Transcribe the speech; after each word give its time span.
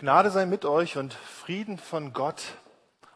Gnade 0.00 0.30
sei 0.30 0.46
mit 0.46 0.64
euch 0.64 0.96
und 0.96 1.12
Frieden 1.12 1.76
von 1.76 2.14
Gott, 2.14 2.40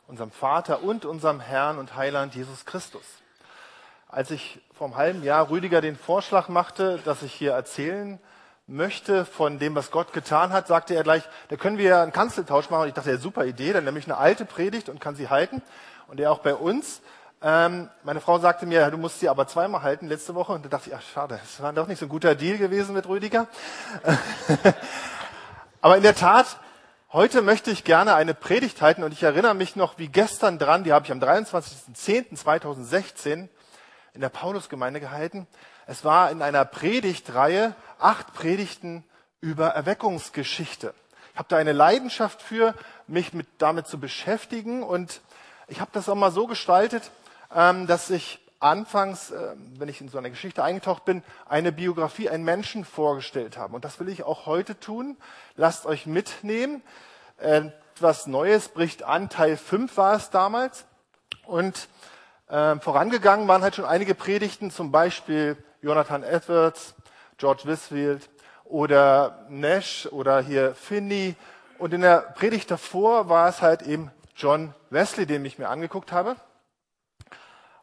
unserem 0.06 0.30
Vater 0.30 0.82
und 0.82 1.06
unserem 1.06 1.40
Herrn 1.40 1.78
und 1.78 1.96
Heiland 1.96 2.34
Jesus 2.34 2.66
Christus. 2.66 3.06
Als 4.06 4.30
ich 4.30 4.60
vor 4.74 4.88
einem 4.88 4.96
halben 4.96 5.22
Jahr 5.22 5.48
Rüdiger 5.48 5.80
den 5.80 5.96
Vorschlag 5.96 6.48
machte, 6.48 7.00
dass 7.06 7.22
ich 7.22 7.32
hier 7.32 7.52
erzählen 7.52 8.20
möchte 8.66 9.24
von 9.24 9.58
dem, 9.58 9.74
was 9.74 9.90
Gott 9.92 10.12
getan 10.12 10.52
hat, 10.52 10.66
sagte 10.66 10.94
er 10.94 11.04
gleich, 11.04 11.22
da 11.48 11.56
können 11.56 11.78
wir 11.78 12.02
einen 12.02 12.12
Kanzeltausch 12.12 12.68
machen. 12.68 12.82
Und 12.82 12.88
ich 12.88 12.94
dachte, 12.94 13.12
ja, 13.12 13.16
super 13.16 13.46
Idee, 13.46 13.72
dann 13.72 13.84
nämlich 13.84 14.04
eine 14.04 14.18
alte 14.18 14.44
Predigt 14.44 14.90
und 14.90 15.00
kann 15.00 15.16
sie 15.16 15.30
halten. 15.30 15.62
Und 16.08 16.20
er 16.20 16.30
auch 16.30 16.40
bei 16.40 16.54
uns. 16.54 17.00
Ähm, 17.40 17.88
meine 18.02 18.20
Frau 18.20 18.38
sagte 18.40 18.66
mir, 18.66 18.90
du 18.90 18.98
musst 18.98 19.20
sie 19.20 19.30
aber 19.30 19.46
zweimal 19.46 19.80
halten 19.80 20.06
letzte 20.06 20.34
Woche. 20.34 20.52
Und 20.52 20.66
da 20.66 20.68
dachte 20.68 20.90
ich, 20.90 20.94
ach 20.94 21.02
schade, 21.14 21.40
das 21.42 21.62
war 21.62 21.72
doch 21.72 21.86
nicht 21.86 21.98
so 21.98 22.04
ein 22.04 22.10
guter 22.10 22.34
Deal 22.34 22.58
gewesen 22.58 22.94
mit 22.94 23.08
Rüdiger. 23.08 23.46
aber 25.80 25.96
in 25.96 26.02
der 26.02 26.14
Tat, 26.14 26.58
Heute 27.14 27.40
möchte 27.42 27.70
ich 27.70 27.84
gerne 27.84 28.16
eine 28.16 28.34
Predigt 28.34 28.82
halten 28.82 29.04
und 29.04 29.12
ich 29.12 29.22
erinnere 29.22 29.54
mich 29.54 29.76
noch 29.76 29.98
wie 29.98 30.08
gestern 30.08 30.58
dran, 30.58 30.82
die 30.82 30.92
habe 30.92 31.06
ich 31.06 31.12
am 31.12 31.20
23.10.2016 31.20 33.48
in 34.14 34.20
der 34.20 34.30
Paulusgemeinde 34.30 34.98
gehalten. 34.98 35.46
Es 35.86 36.04
war 36.04 36.32
in 36.32 36.42
einer 36.42 36.64
Predigtreihe, 36.64 37.76
acht 38.00 38.34
Predigten 38.34 39.04
über 39.40 39.68
Erweckungsgeschichte. 39.68 40.92
Ich 41.32 41.38
habe 41.38 41.48
da 41.48 41.56
eine 41.56 41.70
Leidenschaft 41.70 42.42
für, 42.42 42.74
mich 43.06 43.32
mit, 43.32 43.46
damit 43.58 43.86
zu 43.86 44.00
beschäftigen 44.00 44.82
und 44.82 45.20
ich 45.68 45.80
habe 45.80 45.92
das 45.94 46.08
auch 46.08 46.16
mal 46.16 46.32
so 46.32 46.48
gestaltet, 46.48 47.12
ähm, 47.54 47.86
dass 47.86 48.10
ich 48.10 48.40
anfangs, 48.64 49.30
äh, 49.30 49.54
wenn 49.78 49.88
ich 49.88 50.00
in 50.00 50.08
so 50.08 50.18
eine 50.18 50.30
Geschichte 50.30 50.64
eingetaucht 50.64 51.04
bin, 51.04 51.22
eine 51.46 51.70
Biografie, 51.70 52.30
einen 52.30 52.44
Menschen 52.44 52.84
vorgestellt 52.84 53.58
habe. 53.58 53.76
Und 53.76 53.84
das 53.84 54.00
will 54.00 54.08
ich 54.08 54.24
auch 54.24 54.46
heute 54.46 54.80
tun. 54.80 55.16
Lasst 55.54 55.86
euch 55.86 56.06
mitnehmen. 56.06 56.82
Etwas 57.44 58.26
Neues 58.26 58.68
bricht 58.68 59.02
an. 59.02 59.28
Teil 59.28 59.56
5 59.58 59.96
war 59.98 60.16
es 60.16 60.30
damals. 60.30 60.86
Und 61.44 61.88
äh, 62.48 62.76
vorangegangen 62.76 63.46
waren 63.48 63.62
halt 63.62 63.74
schon 63.74 63.84
einige 63.84 64.14
Predigten, 64.14 64.70
zum 64.70 64.90
Beispiel 64.90 65.62
Jonathan 65.82 66.22
Edwards, 66.22 66.94
George 67.36 67.62
Wisfield 67.66 68.30
oder 68.64 69.44
Nash 69.50 70.08
oder 70.10 70.40
hier 70.40 70.74
Finney. 70.74 71.36
Und 71.78 71.92
in 71.92 72.00
der 72.00 72.18
Predigt 72.18 72.70
davor 72.70 73.28
war 73.28 73.48
es 73.48 73.60
halt 73.60 73.82
eben 73.82 74.10
John 74.34 74.74
Wesley, 74.88 75.26
den 75.26 75.44
ich 75.44 75.58
mir 75.58 75.68
angeguckt 75.68 76.12
habe. 76.12 76.36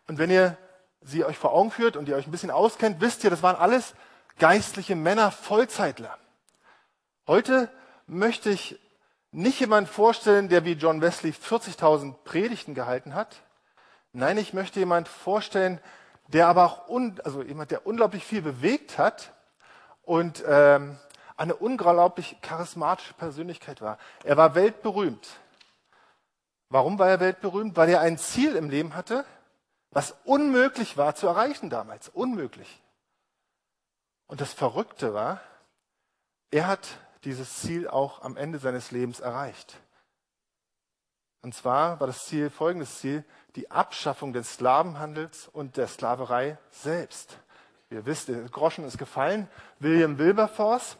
Und 0.08 0.17
wenn 0.17 0.32
ihr 0.32 0.58
sie 1.02 1.23
euch 1.23 1.38
vor 1.38 1.54
Augen 1.54 1.70
führt 1.70 1.98
und 1.98 2.09
ihr 2.09 2.16
euch 2.16 2.28
ein 2.28 2.32
bisschen 2.32 2.52
auskennt, 2.52 3.00
wisst 3.00 3.23
ihr, 3.23 3.30
das 3.30 3.44
waren 3.44 3.56
alles 3.56 3.94
geistliche 4.39 4.95
Männer, 4.95 5.32
Vollzeitler. 5.32 6.17
Heute 7.28 7.70
möchte 8.08 8.50
ich 8.50 8.80
nicht 9.31 9.59
jemand 9.59 9.87
vorstellen, 9.89 10.49
der 10.49 10.65
wie 10.65 10.73
John 10.73 11.01
Wesley 11.01 11.31
40.000 11.31 12.15
Predigten 12.23 12.73
gehalten 12.73 13.15
hat. 13.15 13.37
Nein, 14.13 14.37
ich 14.37 14.53
möchte 14.53 14.79
jemand 14.79 15.07
vorstellen, 15.07 15.79
der 16.27 16.47
aber 16.47 16.65
auch, 16.65 16.89
un, 16.89 17.19
also 17.23 17.41
jemand, 17.41 17.71
der 17.71 17.85
unglaublich 17.85 18.25
viel 18.25 18.41
bewegt 18.41 18.97
hat 18.97 19.33
und 20.03 20.43
ähm, 20.47 20.99
eine 21.37 21.55
unglaublich 21.55 22.37
charismatische 22.41 23.13
Persönlichkeit 23.13 23.81
war. 23.81 23.97
Er 24.23 24.37
war 24.37 24.53
weltberühmt. 24.53 25.27
Warum 26.69 26.99
war 26.99 27.09
er 27.09 27.19
weltberühmt? 27.19 27.75
Weil 27.75 27.89
er 27.89 28.02
ein 28.02 28.17
Ziel 28.17 28.55
im 28.55 28.69
Leben 28.69 28.95
hatte, 28.95 29.25
was 29.91 30.15
unmöglich 30.23 30.97
war 30.97 31.15
zu 31.15 31.27
erreichen 31.27 31.69
damals. 31.69 32.09
Unmöglich. 32.09 32.81
Und 34.27 34.39
das 34.39 34.53
Verrückte 34.53 35.13
war, 35.13 35.41
er 36.52 36.67
hat 36.67 36.87
dieses 37.23 37.61
Ziel 37.61 37.87
auch 37.87 38.21
am 38.21 38.37
Ende 38.37 38.59
seines 38.59 38.92
Lebens 38.92 39.20
erreicht. 39.20 39.77
Und 41.42 41.55
zwar 41.55 41.99
war 41.99 42.08
das 42.08 42.26
Ziel 42.26 42.49
folgendes 42.49 42.99
Ziel, 42.99 43.23
die 43.55 43.71
Abschaffung 43.71 44.32
des 44.33 44.54
Sklavenhandels 44.54 45.48
und 45.48 45.77
der 45.77 45.87
Sklaverei 45.87 46.58
selbst. 46.70 47.37
Ihr 47.89 48.05
wisst, 48.05 48.30
der 48.30 48.42
Groschen 48.43 48.86
ist 48.86 48.98
gefallen, 48.98 49.49
William 49.80 50.17
Wilberforce. 50.17 50.98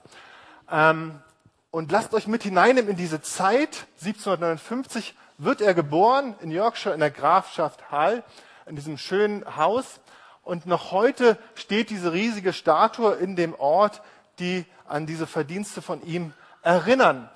Ähm, 0.70 1.22
und 1.70 1.92
lasst 1.92 2.14
euch 2.14 2.28
mit 2.28 2.44
hineinnehmen 2.44 2.92
in 2.92 2.98
diese 2.98 3.22
Zeit. 3.22 3.88
1759 4.02 5.16
wird 5.38 5.62
er 5.62 5.74
geboren 5.74 6.36
in 6.42 6.52
Yorkshire 6.52 6.94
in 6.94 7.00
der 7.00 7.12
Grafschaft 7.12 7.92
Hall 7.92 8.24
in 8.66 8.76
diesem 8.76 8.98
schönen 8.98 9.56
Haus. 9.56 10.02
Und 10.44 10.66
noch 10.66 10.92
heute 10.92 11.38
steht 11.56 11.90
diese 11.92 12.14
riesige 12.14 12.52
Statue 12.52 13.14
in 13.14 13.36
dem 13.36 13.54
Ort, 13.56 14.02
die 14.40 14.66
an 14.88 15.06
diese 15.06 15.28
Verdienste 15.28 15.82
von 15.82 16.02
ihm 16.04 16.34
erinnern. 16.62 17.30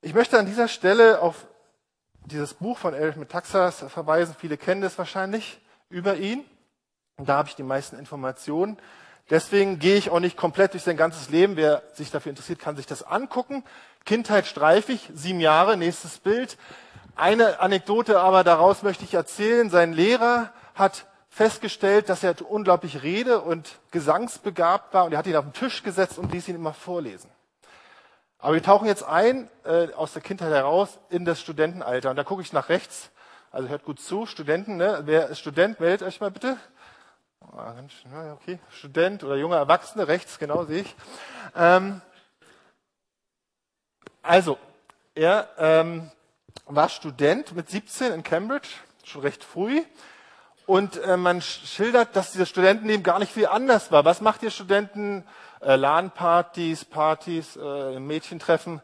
Ich 0.00 0.14
möchte 0.14 0.38
an 0.38 0.46
dieser 0.46 0.68
Stelle 0.68 1.20
auf 1.20 1.46
dieses 2.26 2.54
Buch 2.54 2.78
von 2.78 2.94
Erich 2.94 3.16
Metaxas 3.16 3.84
verweisen. 3.88 4.34
Viele 4.38 4.56
kennen 4.56 4.80
das 4.80 4.98
wahrscheinlich 4.98 5.60
über 5.90 6.16
ihn. 6.16 6.44
Und 7.16 7.28
da 7.28 7.36
habe 7.36 7.48
ich 7.48 7.56
die 7.56 7.62
meisten 7.62 7.98
Informationen. 7.98 8.78
Deswegen 9.30 9.78
gehe 9.78 9.96
ich 9.96 10.10
auch 10.10 10.20
nicht 10.20 10.36
komplett 10.36 10.72
durch 10.72 10.82
sein 10.82 10.96
ganzes 10.96 11.30
Leben. 11.30 11.56
Wer 11.56 11.82
sich 11.94 12.10
dafür 12.10 12.30
interessiert, 12.30 12.58
kann 12.58 12.76
sich 12.76 12.86
das 12.86 13.02
angucken. 13.02 13.64
Kindheit 14.04 14.46
streifig, 14.46 15.08
sieben 15.14 15.40
Jahre, 15.40 15.76
nächstes 15.76 16.18
Bild. 16.18 16.58
Eine 17.14 17.60
Anekdote 17.60 18.20
aber 18.20 18.42
daraus 18.42 18.82
möchte 18.82 19.04
ich 19.04 19.14
erzählen. 19.14 19.70
Sein 19.70 19.92
Lehrer 19.92 20.52
hat 20.74 21.06
festgestellt, 21.32 22.10
dass 22.10 22.22
er 22.22 22.34
unglaublich 22.42 23.02
rede- 23.02 23.40
und 23.40 23.78
gesangsbegabt 23.90 24.92
war 24.92 25.06
und 25.06 25.12
er 25.12 25.18
hat 25.18 25.26
ihn 25.26 25.34
auf 25.34 25.46
den 25.46 25.54
Tisch 25.54 25.82
gesetzt 25.82 26.18
und 26.18 26.30
ließ 26.30 26.48
ihn 26.48 26.56
immer 26.56 26.74
vorlesen. 26.74 27.30
Aber 28.38 28.52
wir 28.52 28.62
tauchen 28.62 28.86
jetzt 28.86 29.02
ein 29.02 29.48
äh, 29.64 29.90
aus 29.94 30.12
der 30.12 30.20
Kindheit 30.20 30.52
heraus 30.52 30.98
in 31.08 31.24
das 31.24 31.40
Studentenalter 31.40 32.10
und 32.10 32.16
da 32.16 32.24
gucke 32.24 32.42
ich 32.42 32.52
nach 32.52 32.68
rechts. 32.68 33.10
Also 33.50 33.70
hört 33.70 33.84
gut 33.84 33.98
zu, 33.98 34.26
Studenten, 34.26 34.76
ne? 34.76 35.02
wer 35.06 35.30
ist 35.30 35.38
Student, 35.38 35.80
meldet 35.80 36.06
euch 36.06 36.20
mal 36.20 36.30
bitte. 36.30 36.58
Ah, 37.40 37.74
okay, 38.34 38.58
Student 38.70 39.24
oder 39.24 39.36
junger 39.36 39.56
Erwachsene, 39.56 40.08
rechts, 40.08 40.38
genau 40.38 40.64
sehe 40.64 40.82
ich. 40.82 40.94
Ähm, 41.56 42.02
also, 44.20 44.58
er 45.14 45.48
ähm, 45.56 46.10
war 46.66 46.90
Student 46.90 47.54
mit 47.54 47.70
17 47.70 48.12
in 48.12 48.22
Cambridge, 48.22 48.68
schon 49.02 49.22
recht 49.22 49.42
früh. 49.42 49.82
Und 50.66 50.96
äh, 51.02 51.16
man 51.16 51.42
schildert, 51.42 52.14
dass 52.14 52.32
dieses 52.32 52.48
Studentenleben 52.48 53.02
gar 53.02 53.18
nicht 53.18 53.32
viel 53.32 53.46
anders 53.46 53.90
war. 53.90 54.04
Was 54.04 54.20
macht 54.20 54.42
ihr 54.42 54.50
Studenten? 54.50 55.24
Äh, 55.60 55.76
LAN-Partys, 55.76 56.84
Partys, 56.84 57.56
äh, 57.56 58.00
Mädchentreffen 58.00 58.80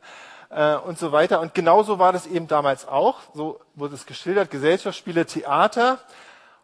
äh, 0.51 0.77
und 0.77 0.99
so 0.99 1.13
weiter. 1.13 1.41
Und 1.41 1.55
genauso 1.55 1.99
war 1.99 2.13
das 2.13 2.27
eben 2.27 2.47
damals 2.47 2.87
auch. 2.87 3.21
So 3.35 3.61
wurde 3.75 3.95
es 3.95 4.07
geschildert. 4.07 4.51
Gesellschaftsspiele, 4.51 5.27
Theater. 5.27 5.99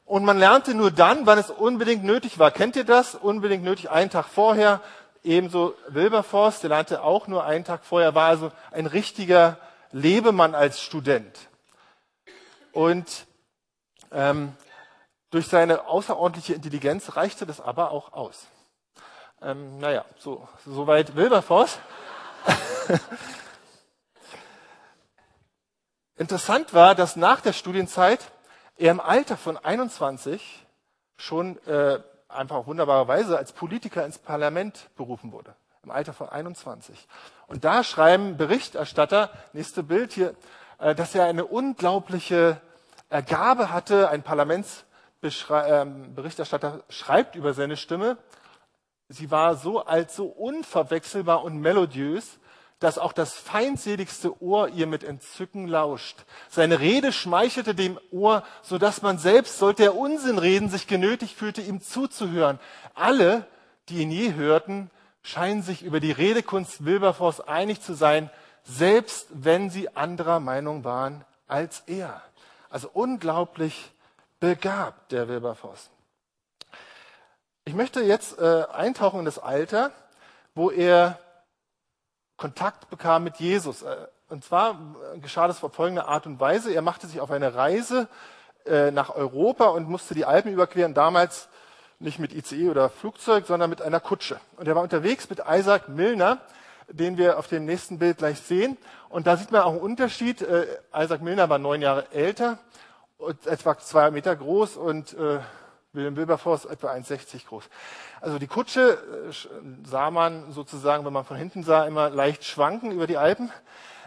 Und 0.04 0.24
man 0.24 0.38
lernte 0.38 0.74
nur 0.74 0.91
dann, 0.91 1.26
wann 1.26 1.38
es 1.38 1.50
unbedingt 1.50 2.04
nötig 2.04 2.38
war. 2.38 2.50
Kennt 2.50 2.76
ihr 2.76 2.84
das? 2.84 3.14
Unbedingt 3.14 3.64
nötig, 3.64 3.91
einen 3.91 4.10
Tag 4.10 4.26
vorher. 4.26 4.80
Ebenso 5.22 5.74
Wilberforce, 5.88 6.60
der 6.60 6.70
lernte 6.70 7.03
auch 7.03 7.26
nur 7.26 7.44
einen 7.44 7.64
Tag 7.64 7.84
vorher, 7.84 8.14
war 8.14 8.28
also 8.28 8.53
ein 8.70 8.86
richtiger 8.86 9.56
Lebemann 9.91 10.54
als 10.54 10.82
Student. 10.82 11.48
Und 12.72 13.26
ähm, 14.12 14.53
durch 15.34 15.49
seine 15.49 15.87
außerordentliche 15.89 16.55
Intelligenz 16.55 17.17
reichte 17.17 17.45
das 17.45 17.61
aber 17.61 17.91
auch 17.91 18.12
aus. 18.12 18.47
Ähm, 19.43 19.78
naja, 19.78 20.05
so, 20.17 20.47
soweit 20.65 21.17
Wilberforce. 21.17 21.81
Interessant 26.17 26.72
war, 26.72 26.95
dass 26.95 27.17
nach 27.17 27.41
der 27.41 27.53
Studienzeit 27.53 28.21
er 28.77 28.92
im 28.92 29.01
Alter 29.01 29.36
von 29.36 29.57
21 29.57 30.65
schon 31.16 31.59
äh, 31.66 31.98
einfach 32.28 32.69
wunderbarerweise 32.69 33.37
als 33.37 33.51
Politiker 33.51 34.07
ins 34.07 34.19
Parlament 34.19 34.89
berufen 34.95 35.33
wurde 35.33 35.57
im 35.83 35.91
Alter 35.91 36.13
von 36.13 36.28
21. 36.28 37.09
Und 37.48 37.65
da 37.65 37.83
schreiben 37.83 38.37
Berichterstatter, 38.37 39.30
nächste 39.53 39.83
Bild 39.83 40.13
hier, 40.13 40.37
äh, 40.78 40.95
dass 40.95 41.13
er 41.16 41.25
eine 41.25 41.45
unglaubliche 41.45 42.60
Gabe 43.27 43.71
hatte. 43.71 44.09
Ein 44.09 44.22
Parlamentsberichterstatter 44.22 44.93
ähm, 45.24 46.15
schreibt 46.88 47.36
über 47.36 47.54
seine 47.54 47.76
Stimme. 47.76 48.18
Sie 49.09 49.30
war 49.30 49.56
so 49.56 49.84
alt, 49.84 50.10
so 50.10 50.26
unverwechselbar 50.26 51.44
und 51.44 51.59
melodiös, 51.59 52.38
dass 52.80 52.98
auch 52.98 53.12
das 53.12 53.34
feindseligste 53.34 54.42
Ohr 54.42 54.68
ihr 54.68 54.86
mit 54.86 55.04
Entzücken 55.04 55.68
lauscht. 55.68 56.24
Seine 56.50 56.80
Rede 56.80 57.12
schmeichelte 57.12 57.74
dem 57.74 57.98
Ohr, 58.10 58.42
so 58.62 58.78
dass 58.78 59.03
man 59.03 59.18
selbst, 59.18 59.59
sollte 59.59 59.84
er 59.84 59.97
Unsinn 59.97 60.38
reden, 60.38 60.68
sich 60.68 60.86
genötigt 60.86 61.34
fühlte, 61.34 61.62
ihm 61.62 61.80
zuzuhören. 61.80 62.59
Alle, 62.94 63.47
die 63.88 64.03
ihn 64.03 64.10
je 64.10 64.34
hörten, 64.34 64.91
scheinen 65.22 65.62
sich 65.62 65.82
über 65.82 66.00
die 66.00 66.12
Redekunst 66.12 66.84
Wilberforce 66.84 67.41
einig 67.41 67.80
zu 67.80 67.94
sein, 67.94 68.30
selbst 68.65 69.28
wenn 69.30 69.70
sie 69.70 69.94
anderer 69.97 70.41
Meinung 70.41 70.84
waren 70.84 71.24
als 71.47 71.82
er. 71.86 72.22
Also 72.68 72.91
unglaublich 72.92 73.92
begabt, 74.44 75.10
der 75.10 75.26
Wilberforce. 75.26 75.88
Ich 77.64 77.72
möchte 77.72 78.02
jetzt 78.02 78.38
äh, 78.38 78.64
eintauchen 78.70 79.20
in 79.20 79.24
das 79.24 79.38
Alter, 79.38 79.91
wo 80.54 80.70
er 80.70 81.18
Kontakt 82.36 82.91
bekam 82.91 83.24
mit 83.24 83.36
Jesus. 83.36 83.80
Äh, 83.80 83.96
und 84.28 84.44
zwar 84.44 84.78
geschah 85.22 85.46
das 85.48 85.64
auf 85.64 85.72
folgende 85.72 86.04
Art 86.04 86.26
und 86.26 86.41
Weise. 86.41 86.74
Er 86.74 86.82
machte 86.82 87.06
sich 87.06 87.22
auf 87.22 87.30
eine 87.30 87.54
Reise 87.54 88.06
äh, 88.66 88.91
nach 88.91 89.14
Europa 89.14 89.68
und 89.68 89.88
musste 89.88 90.14
die 90.14 90.26
Alpen 90.26 90.52
überqueren. 90.52 90.92
Damals 90.92 91.48
nicht 91.98 92.18
mit 92.18 92.34
ICE 92.34 92.68
oder 92.68 92.91
Flugzeug, 92.91 93.46
sondern 93.46 93.70
mit 93.70 93.80
einer 93.80 94.00
Kutsche. 94.00 94.38
Und 94.58 94.68
er 94.68 94.74
war 94.74 94.82
unterwegs 94.82 95.30
mit 95.30 95.41
Isaac 95.48 95.88
Milner, 95.88 96.38
den 96.88 97.16
wir 97.16 97.38
auf 97.38 97.46
dem 97.48 97.64
nächsten 97.64 97.98
Bild 97.98 98.18
gleich 98.18 98.41
sehen. 98.41 98.76
Und 99.08 99.26
da 99.26 99.38
sieht 99.38 99.52
man 99.52 99.62
auch 99.62 99.72
einen 99.72 99.80
Unterschied. 99.80 100.42
Äh, 100.42 100.66
Isaac 100.94 101.22
Milner 101.22 101.48
war 101.48 101.58
neun 101.58 101.80
Jahre 101.80 102.12
älter, 102.12 102.58
und 103.24 103.47
etwa 103.47 103.78
zwei 103.78 104.10
Meter 104.10 104.36
groß 104.36 104.76
und 104.76 105.15
äh, 105.15 105.41
Wilhelm 105.92 106.16
Wilberforce 106.16 106.65
etwa 106.65 106.92
1,60 106.92 107.47
groß. 107.47 107.65
Also 108.21 108.38
die 108.38 108.47
Kutsche 108.47 108.98
äh, 109.30 109.86
sah 109.86 110.10
man 110.10 110.53
sozusagen, 110.53 111.04
wenn 111.04 111.12
man 111.12 111.24
von 111.24 111.36
hinten 111.36 111.62
sah, 111.62 111.86
immer 111.86 112.10
leicht 112.10 112.44
schwanken 112.44 112.91
über 112.91 113.06
die 113.06 113.16
Alpen. 113.16 113.50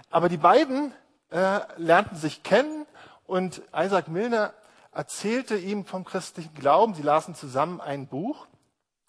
Aber 0.10 0.30
die 0.30 0.38
beiden 0.38 0.94
äh, 1.32 1.60
lernten 1.78 2.16
sich 2.16 2.44
kennen 2.44 2.86
und 3.26 3.62
Isaac 3.76 4.08
Milner 4.08 4.54
erzählte 4.92 5.58
ihm 5.58 5.86
vom 5.86 6.06
christlichen 6.06 6.54
Glauben. 6.56 6.94
Sie 6.94 7.04
lasen 7.04 7.36
zusammen 7.36 7.82
ein 7.82 8.08
Buch, 8.08 8.48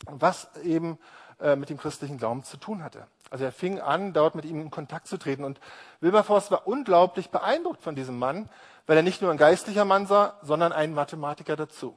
was 0.06 0.48
eben 0.62 0.98
äh, 1.40 1.56
mit 1.56 1.70
dem 1.70 1.78
christlichen 1.78 2.18
Glauben 2.18 2.42
zu 2.44 2.56
tun 2.56 2.82
hatte. 2.82 3.06
Also 3.30 3.44
er 3.44 3.52
fing 3.52 3.80
an, 3.80 4.12
dort 4.12 4.34
mit 4.34 4.44
ihm 4.44 4.60
in 4.60 4.70
Kontakt 4.70 5.06
zu 5.06 5.18
treten. 5.18 5.44
Und 5.44 5.60
Wilberforce 6.00 6.50
war 6.50 6.66
unglaublich 6.66 7.30
beeindruckt 7.30 7.82
von 7.82 7.94
diesem 7.94 8.18
Mann, 8.18 8.48
weil 8.86 8.96
er 8.96 9.02
nicht 9.02 9.22
nur 9.22 9.30
ein 9.30 9.36
geistlicher 9.36 9.84
Mann 9.84 10.06
sah, 10.06 10.34
sondern 10.42 10.72
ein 10.72 10.94
Mathematiker 10.94 11.56
dazu. 11.56 11.96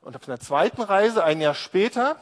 Und 0.00 0.16
auf 0.16 0.28
einer 0.28 0.40
zweiten 0.40 0.82
Reise, 0.82 1.24
ein 1.24 1.40
Jahr 1.40 1.54
später, 1.54 2.16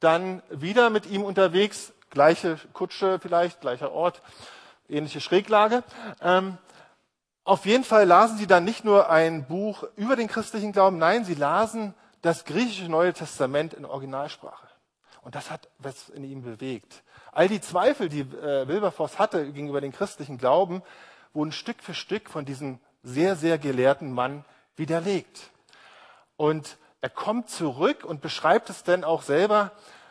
dann 0.00 0.42
wieder 0.50 0.90
mit 0.90 1.06
ihm 1.06 1.22
unterwegs, 1.22 1.92
gleiche 2.10 2.58
Kutsche 2.72 3.18
vielleicht, 3.20 3.60
gleicher 3.60 3.92
Ort, 3.92 4.20
ähnliche 4.88 5.20
Schräglage. 5.20 5.82
Ähm, 6.20 6.58
auf 7.44 7.66
jeden 7.66 7.84
Fall 7.84 8.06
lasen 8.06 8.38
sie 8.38 8.46
dann 8.46 8.64
nicht 8.64 8.84
nur 8.84 9.10
ein 9.10 9.46
Buch 9.46 9.84
über 9.96 10.14
den 10.14 10.28
christlichen 10.28 10.72
Glauben, 10.72 10.98
nein, 10.98 11.24
sie 11.24 11.34
lasen 11.34 11.94
das 12.20 12.44
griechische 12.44 12.88
Neue 12.88 13.12
Testament 13.12 13.74
in 13.74 13.84
Originalsprache. 13.84 14.68
Und 15.22 15.34
das 15.34 15.50
hat 15.50 15.68
was 15.78 16.08
in 16.08 16.24
ihm 16.24 16.42
bewegt. 16.42 17.02
All 17.34 17.48
die 17.48 17.62
Zweifel, 17.62 18.10
die 18.10 18.20
äh, 18.20 18.68
Wilberforce 18.68 19.18
hatte 19.18 19.50
gegenüber 19.52 19.80
dem 19.80 19.92
christlichen 19.92 20.36
Glauben, 20.36 20.82
wurden 21.32 21.50
Stück 21.50 21.82
für 21.82 21.94
Stück 21.94 22.28
von 22.28 22.44
diesem 22.44 22.78
sehr, 23.02 23.36
sehr 23.36 23.56
gelehrten 23.56 24.12
Mann 24.12 24.44
widerlegt. 24.76 25.50
Und 26.36 26.76
er 27.00 27.08
kommt 27.08 27.48
zurück 27.48 28.04
und 28.04 28.20
beschreibt 28.20 28.68
es 28.68 28.84
dann 28.84 29.02
auch 29.02 29.22
selber 29.22 29.70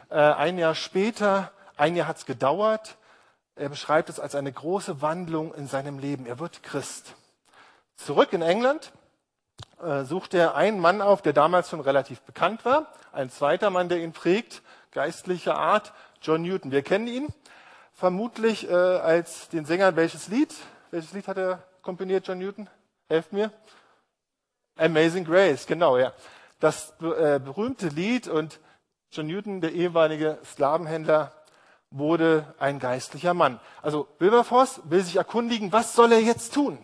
äh, 0.10 0.16
ein 0.16 0.58
Jahr 0.58 0.74
später. 0.74 1.52
Ein 1.78 1.96
Jahr 1.96 2.08
hat 2.08 2.18
es 2.18 2.26
gedauert. 2.26 2.98
Er 3.56 3.70
beschreibt 3.70 4.10
es 4.10 4.20
als 4.20 4.34
eine 4.34 4.52
große 4.52 5.04
Wandlung 5.04 5.54
in 5.54 5.68
seinem 5.68 6.00
Leben. 6.00 6.26
Er 6.26 6.40
wird 6.40 6.64
Christ. 6.64 7.14
Zurück 7.98 8.34
in 8.34 8.42
England 8.42 8.94
äh, 9.80 10.06
sucht 10.06 10.34
er 10.34 10.56
einen 10.56 10.80
Mann 10.80 11.04
auf, 11.04 11.22
der 11.22 11.34
damals 11.34 11.70
schon 11.70 11.82
relativ 11.82 12.22
bekannt 12.22 12.66
war. 12.66 12.92
Ein 13.12 13.30
zweiter 13.30 13.70
Mann, 13.70 13.90
der 13.90 14.00
ihn 14.00 14.12
prägt, 14.12 14.64
geistlicher 14.90 15.56
Art, 15.56 15.94
John 16.22 16.44
Newton. 16.44 16.72
Wir 16.72 16.84
kennen 16.84 17.08
ihn 17.08 17.28
vermutlich 17.94 18.70
äh, 18.70 18.74
als 18.74 19.50
den 19.50 19.66
Sänger. 19.66 19.96
Welches 19.96 20.28
Lied? 20.28 20.54
Welches 20.92 21.14
Lied 21.14 21.28
hat 21.28 21.38
er 21.38 21.64
komponiert, 21.82 22.28
John 22.28 22.38
Newton? 22.38 22.70
Helft 23.10 23.34
mir. 23.34 23.52
Amazing 24.78 25.26
Grace, 25.26 25.66
genau, 25.66 25.98
ja. 25.98 26.14
Das 26.60 26.94
äh, 27.02 27.40
berühmte 27.40 27.88
Lied 27.88 28.28
und 28.28 28.60
John 29.12 29.28
Newton, 29.28 29.62
der 29.62 29.72
ehemalige 29.72 30.38
Sklavenhändler, 30.46 31.34
wurde 31.90 32.54
ein 32.60 32.78
geistlicher 32.78 33.34
Mann. 33.34 33.60
Also 33.82 34.08
Wilberforce 34.20 34.82
will 34.86 35.02
sich 35.02 35.16
erkundigen, 35.16 35.72
was 35.72 35.96
soll 35.96 36.12
er 36.12 36.22
jetzt 36.22 36.54
tun? 36.54 36.78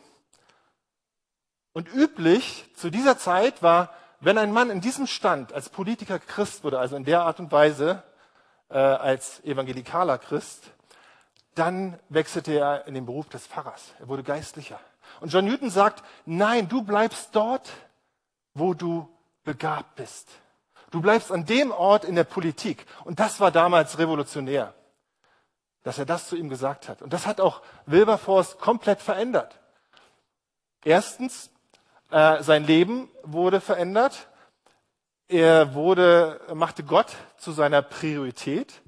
Und 1.73 1.93
üblich 1.93 2.65
zu 2.75 2.89
dieser 2.89 3.19
Zeit 3.19 3.61
war, 3.61 3.93
wenn 4.19 4.39
ein 4.39 4.51
Mann 4.51 4.71
in 4.71 4.81
diesem 4.81 5.05
Stand 5.05 5.53
als 5.53 5.69
Politiker 5.69 6.17
Christ 6.17 6.63
wurde, 6.63 6.79
also 6.79 6.95
in 6.95 7.05
der 7.05 7.21
Art 7.21 7.39
und 7.39 7.51
Weise 7.51 8.03
äh, 8.69 8.77
als 8.77 9.43
evangelikaler 9.43 10.17
Christ, 10.17 10.71
dann 11.55 11.99
wechselte 12.09 12.53
er 12.53 12.87
in 12.87 12.93
den 12.93 13.05
Beruf 13.05 13.29
des 13.29 13.47
Pfarrers. 13.47 13.93
Er 13.99 14.07
wurde 14.07 14.23
geistlicher. 14.23 14.79
Und 15.19 15.33
John 15.33 15.45
Newton 15.45 15.69
sagt, 15.69 16.03
nein, 16.25 16.67
du 16.67 16.83
bleibst 16.83 17.29
dort, 17.31 17.69
wo 18.53 18.73
du 18.73 19.09
begabt 19.43 19.95
bist. 19.95 20.29
Du 20.91 21.01
bleibst 21.01 21.31
an 21.31 21.45
dem 21.45 21.71
Ort 21.71 22.05
in 22.05 22.15
der 22.15 22.23
Politik. 22.23 22.85
Und 23.03 23.19
das 23.19 23.39
war 23.39 23.51
damals 23.51 23.97
revolutionär, 23.97 24.73
dass 25.83 25.97
er 25.97 26.05
das 26.05 26.27
zu 26.27 26.35
ihm 26.35 26.49
gesagt 26.49 26.87
hat. 26.87 27.01
Und 27.01 27.13
das 27.13 27.25
hat 27.25 27.41
auch 27.41 27.61
Wilberforce 27.85 28.57
komplett 28.57 29.01
verändert. 29.01 29.59
Erstens, 30.83 31.49
äh, 32.11 32.41
sein 32.43 32.63
Leben 32.63 33.09
wurde 33.23 33.59
verändert. 33.59 34.27
Er 35.29 35.74
wurde, 35.74 36.39
machte 36.53 36.83
Gott 36.83 37.13
zu 37.38 37.51
seiner 37.51 37.81
Priorität. 37.81 38.81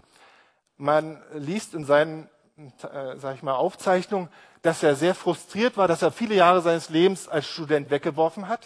Man 0.77 1.21
liest 1.33 1.73
in 1.73 1.83
seinen, 1.83 2.29
äh, 2.57 3.17
sag 3.17 3.35
ich 3.35 3.43
mal, 3.43 3.55
Aufzeichnungen, 3.55 4.29
dass 4.61 4.81
er 4.81 4.95
sehr 4.95 5.15
frustriert 5.15 5.75
war, 5.75 5.89
dass 5.89 6.01
er 6.01 6.13
viele 6.13 6.35
Jahre 6.35 6.61
seines 6.61 6.89
Lebens 6.89 7.27
als 7.27 7.45
Student 7.45 7.89
weggeworfen 7.89 8.47
hat, 8.47 8.65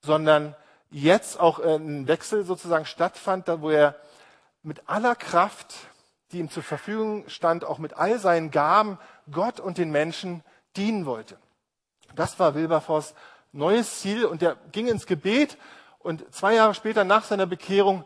sondern 0.00 0.56
jetzt 0.90 1.38
auch 1.38 1.58
ein 1.58 2.08
Wechsel 2.08 2.44
sozusagen 2.44 2.86
stattfand, 2.86 3.46
wo 3.60 3.68
er 3.68 3.96
mit 4.62 4.88
aller 4.88 5.16
Kraft, 5.16 5.74
die 6.32 6.38
ihm 6.38 6.50
zur 6.50 6.62
Verfügung 6.62 7.28
stand, 7.28 7.64
auch 7.64 7.78
mit 7.78 7.98
all 7.98 8.18
seinen 8.18 8.50
Gaben 8.50 8.98
Gott 9.30 9.60
und 9.60 9.76
den 9.76 9.90
Menschen 9.90 10.42
dienen 10.74 11.04
wollte. 11.04 11.36
Das 12.14 12.38
war 12.38 12.54
Wilberforce 12.54 13.14
neues 13.52 14.00
Ziel 14.00 14.24
und 14.24 14.42
er 14.42 14.56
ging 14.72 14.86
ins 14.86 15.06
Gebet 15.06 15.58
und 16.00 16.32
zwei 16.34 16.54
Jahre 16.54 16.74
später 16.74 17.04
nach 17.04 17.24
seiner 17.24 17.46
Bekehrung 17.46 18.04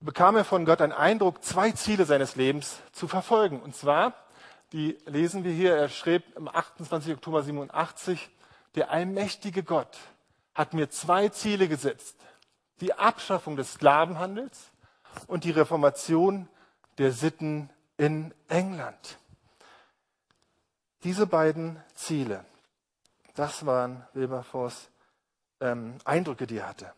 bekam 0.00 0.36
er 0.36 0.44
von 0.44 0.64
Gott 0.64 0.80
einen 0.80 0.92
Eindruck, 0.92 1.42
zwei 1.42 1.72
Ziele 1.72 2.04
seines 2.04 2.36
Lebens 2.36 2.80
zu 2.92 3.08
verfolgen. 3.08 3.60
Und 3.60 3.76
zwar, 3.76 4.14
die 4.72 4.98
lesen 5.06 5.44
wir 5.44 5.52
hier, 5.52 5.74
er 5.74 5.88
schrieb 5.88 6.24
am 6.36 6.48
28. 6.48 7.14
Oktober 7.14 7.42
87, 7.42 8.30
der 8.74 8.90
allmächtige 8.90 9.62
Gott 9.62 9.98
hat 10.54 10.74
mir 10.74 10.90
zwei 10.90 11.28
Ziele 11.28 11.68
gesetzt. 11.68 12.16
Die 12.80 12.94
Abschaffung 12.94 13.56
des 13.56 13.74
Sklavenhandels 13.74 14.70
und 15.26 15.44
die 15.44 15.50
Reformation 15.50 16.48
der 16.98 17.12
Sitten 17.12 17.70
in 17.96 18.34
England. 18.48 19.18
Diese 21.02 21.26
beiden 21.26 21.82
Ziele 21.94 22.44
das 23.34 23.66
waren 23.66 24.06
Wilberforce 24.14 24.88
ähm, 25.60 25.98
Eindrücke, 26.04 26.46
die 26.46 26.58
er 26.58 26.68
hatte. 26.68 26.92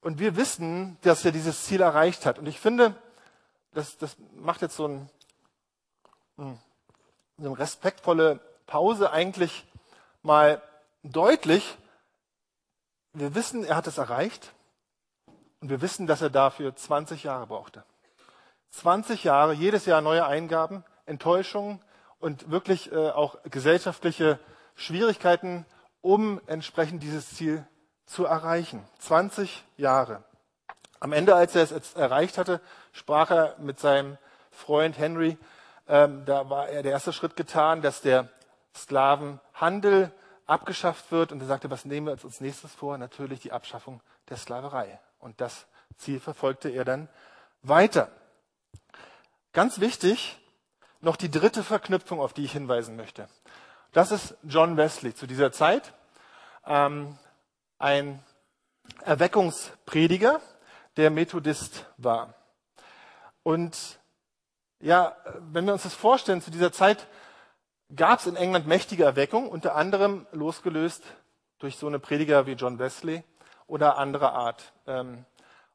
Und 0.00 0.18
wir 0.18 0.36
wissen, 0.36 0.96
dass 1.02 1.24
er 1.24 1.32
dieses 1.32 1.64
Ziel 1.64 1.82
erreicht 1.82 2.24
hat. 2.24 2.38
Und 2.38 2.46
ich 2.46 2.58
finde, 2.58 2.94
das, 3.72 3.98
das 3.98 4.16
macht 4.34 4.62
jetzt 4.62 4.76
so, 4.76 4.88
ein, 4.88 5.10
hm, 6.36 6.58
so 7.38 7.48
eine 7.48 7.58
respektvolle 7.58 8.40
Pause 8.66 9.10
eigentlich 9.10 9.66
mal 10.22 10.62
deutlich. 11.02 11.76
Wir 13.12 13.34
wissen, 13.34 13.64
er 13.64 13.76
hat 13.76 13.86
es 13.86 13.98
erreicht. 13.98 14.52
Und 15.60 15.68
wir 15.68 15.82
wissen, 15.82 16.06
dass 16.06 16.22
er 16.22 16.30
dafür 16.30 16.74
20 16.74 17.24
Jahre 17.24 17.46
brauchte. 17.46 17.84
20 18.70 19.24
Jahre, 19.24 19.52
jedes 19.52 19.84
Jahr 19.84 20.00
neue 20.00 20.24
Eingaben, 20.24 20.84
Enttäuschungen 21.04 21.82
und 22.18 22.50
wirklich 22.50 22.90
äh, 22.92 23.10
auch 23.10 23.36
gesellschaftliche 23.44 24.38
Schwierigkeiten, 24.74 25.66
um 26.00 26.40
entsprechend 26.46 27.02
dieses 27.02 27.34
Ziel 27.34 27.66
zu 28.10 28.24
erreichen. 28.24 28.84
20 28.98 29.64
Jahre. 29.76 30.24
Am 30.98 31.12
Ende, 31.12 31.34
als 31.34 31.54
er 31.54 31.62
es 31.62 31.94
erreicht 31.94 32.38
hatte, 32.38 32.60
sprach 32.92 33.30
er 33.30 33.54
mit 33.58 33.78
seinem 33.78 34.18
Freund 34.50 34.98
Henry, 34.98 35.38
ähm, 35.86 36.24
da 36.24 36.50
war 36.50 36.68
er 36.68 36.82
der 36.82 36.92
erste 36.92 37.12
Schritt 37.12 37.36
getan, 37.36 37.82
dass 37.82 38.00
der 38.00 38.28
Sklavenhandel 38.76 40.12
abgeschafft 40.46 41.12
wird. 41.12 41.32
Und 41.32 41.40
er 41.40 41.46
sagte, 41.46 41.70
was 41.70 41.84
nehmen 41.84 42.08
wir 42.08 42.12
uns 42.12 42.24
als 42.24 42.40
nächstes 42.40 42.74
vor? 42.74 42.98
Natürlich 42.98 43.40
die 43.40 43.52
Abschaffung 43.52 44.00
der 44.28 44.36
Sklaverei. 44.36 44.98
Und 45.20 45.40
das 45.40 45.66
Ziel 45.96 46.20
verfolgte 46.20 46.68
er 46.68 46.84
dann 46.84 47.08
weiter. 47.62 48.10
Ganz 49.52 49.80
wichtig, 49.80 50.36
noch 51.00 51.16
die 51.16 51.30
dritte 51.30 51.62
Verknüpfung, 51.62 52.20
auf 52.20 52.32
die 52.32 52.44
ich 52.44 52.52
hinweisen 52.52 52.96
möchte. 52.96 53.28
Das 53.92 54.10
ist 54.10 54.36
John 54.42 54.76
Wesley 54.76 55.14
zu 55.14 55.26
dieser 55.26 55.52
Zeit, 55.52 55.92
ähm, 56.66 57.18
ein 57.80 58.22
Erweckungsprediger, 59.04 60.40
der 60.96 61.10
Methodist 61.10 61.86
war. 61.96 62.34
Und 63.42 63.98
ja, 64.80 65.16
wenn 65.50 65.64
wir 65.64 65.72
uns 65.72 65.82
das 65.82 65.94
vorstellen, 65.94 66.42
zu 66.42 66.50
dieser 66.50 66.72
Zeit 66.72 67.06
gab 67.94 68.20
es 68.20 68.26
in 68.26 68.36
England 68.36 68.66
mächtige 68.66 69.04
Erweckung, 69.04 69.48
unter 69.48 69.74
anderem 69.74 70.26
losgelöst 70.32 71.02
durch 71.58 71.76
so 71.76 71.86
eine 71.86 71.98
Prediger 71.98 72.46
wie 72.46 72.52
John 72.52 72.78
Wesley 72.78 73.24
oder 73.66 73.96
anderer 73.96 74.34
Art. 74.34 74.72
Ähm, 74.86 75.24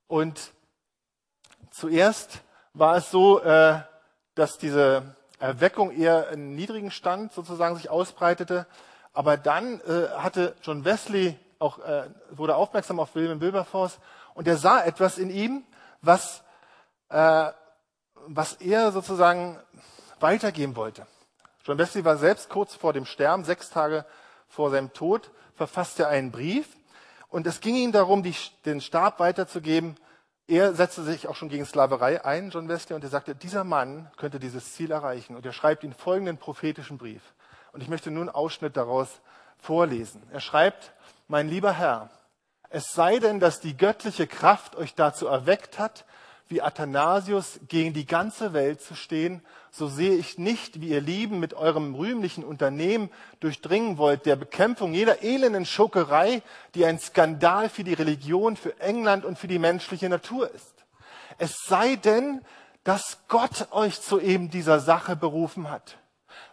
und 0.08 0.54
zuerst 1.72 2.42
war 2.74 2.98
es 2.98 3.10
so, 3.10 3.42
äh, 3.42 3.82
dass 4.36 4.58
diese 4.60 5.16
Erweckung 5.40 5.92
eher 5.92 6.30
einen 6.30 6.56
niedrigen 6.56 6.92
Stand 6.92 7.34
sozusagen 7.34 7.76
sich 7.76 7.90
ausbreitete. 7.90 8.68
Aber 9.12 9.38
dann 9.38 9.82
äh, 9.82 10.10
hatte 10.18 10.56
John 10.62 10.86
Wesley 10.86 11.38
auch, 11.60 11.80
äh, 11.80 12.10
wurde 12.32 12.56
aufmerksam 12.56 13.00
auf 13.00 13.16
William 13.16 13.42
Wilberforce 13.42 14.00
und 14.34 14.48
er 14.48 14.58
sah 14.58 14.84
etwas 14.84 15.18
in 15.18 15.30
ihm, 15.30 15.64
was, 16.02 16.44
äh, 17.10 17.52
was 18.28 18.54
er 18.54 18.92
sozusagen 18.92 19.60
weitergeben 20.20 20.76
wollte. 20.76 21.06
John 21.64 21.78
Wesley 21.78 22.06
war 22.06 22.18
selbst 22.18 22.50
kurz 22.50 22.76
vor 22.76 22.94
dem 22.94 23.06
Sterben, 23.06 23.44
sechs 23.44 23.70
Tage 23.70 24.06
vor 24.48 24.70
seinem 24.70 24.94
Tod, 24.94 25.32
verfasste 25.56 26.04
er 26.04 26.10
einen 26.10 26.32
Brief 26.32 26.68
und 27.36 27.48
es 27.48 27.60
ging 27.60 27.76
ihm 27.76 27.92
darum, 27.92 28.24
die, 28.24 28.34
den 28.66 28.80
Stab 28.80 29.20
weiterzugeben. 29.20 29.98
Er 30.48 30.74
setzte 30.74 31.04
sich 31.04 31.28
auch 31.28 31.36
schon 31.36 31.50
gegen 31.50 31.66
Sklaverei 31.66 32.24
ein, 32.24 32.50
John 32.50 32.70
Wesley, 32.70 32.96
und 32.96 33.04
er 33.04 33.10
sagte, 33.10 33.36
dieser 33.36 33.66
Mann 33.66 34.10
könnte 34.16 34.40
dieses 34.40 34.74
Ziel 34.74 34.92
erreichen. 34.92 35.36
Und 35.36 35.46
er 35.46 35.52
schreibt 35.52 35.84
ihn 35.84 35.92
folgenden 35.92 36.38
prophetischen 36.38 36.98
Brief. 36.98 37.34
Und 37.74 37.82
ich 37.82 37.90
möchte 37.90 38.10
nun 38.10 38.30
einen 38.30 38.36
Ausschnitt 38.36 38.78
daraus 38.78 39.20
vorlesen. 39.60 40.22
Er 40.32 40.40
schreibt, 40.40 40.94
mein 41.28 41.50
lieber 41.50 41.74
Herr, 41.74 42.10
es 42.70 42.92
sei 42.94 43.20
denn, 43.20 43.40
dass 43.40 43.62
die 43.62 43.78
göttliche 43.78 44.28
Kraft 44.28 44.76
euch 44.76 44.96
dazu 44.96 45.28
erweckt 45.28 45.80
hat, 45.80 46.06
wie 46.48 46.62
Athanasius 46.62 47.60
gegen 47.68 47.94
die 47.94 48.06
ganze 48.06 48.54
Welt 48.54 48.82
zu 48.82 48.94
stehen, 48.94 49.42
so 49.72 49.88
sehe 49.88 50.16
ich 50.16 50.38
nicht, 50.38 50.80
wie 50.80 50.90
ihr 50.90 51.02
Lieben 51.02 51.40
mit 51.40 51.54
eurem 51.54 51.96
rühmlichen 51.96 52.44
Unternehmen 52.44 53.10
durchdringen 53.40 53.98
wollt, 53.98 54.26
der 54.26 54.36
Bekämpfung 54.36 54.94
jeder 54.94 55.24
elenden 55.24 55.66
Schokerei, 55.66 56.44
die 56.76 56.86
ein 56.86 57.00
Skandal 57.00 57.68
für 57.70 57.84
die 57.84 57.94
Religion, 57.94 58.58
für 58.58 58.80
England 58.80 59.26
und 59.26 59.40
für 59.40 59.48
die 59.48 59.60
menschliche 59.60 60.08
Natur 60.08 60.52
ist. 60.54 60.86
Es 61.38 61.56
sei 61.66 61.96
denn, 61.96 62.42
dass 62.84 63.18
Gott 63.28 63.70
euch 63.72 64.02
zu 64.02 64.20
eben 64.20 64.50
dieser 64.50 64.80
Sache 64.80 65.16
berufen 65.16 65.70
hat. 65.72 65.98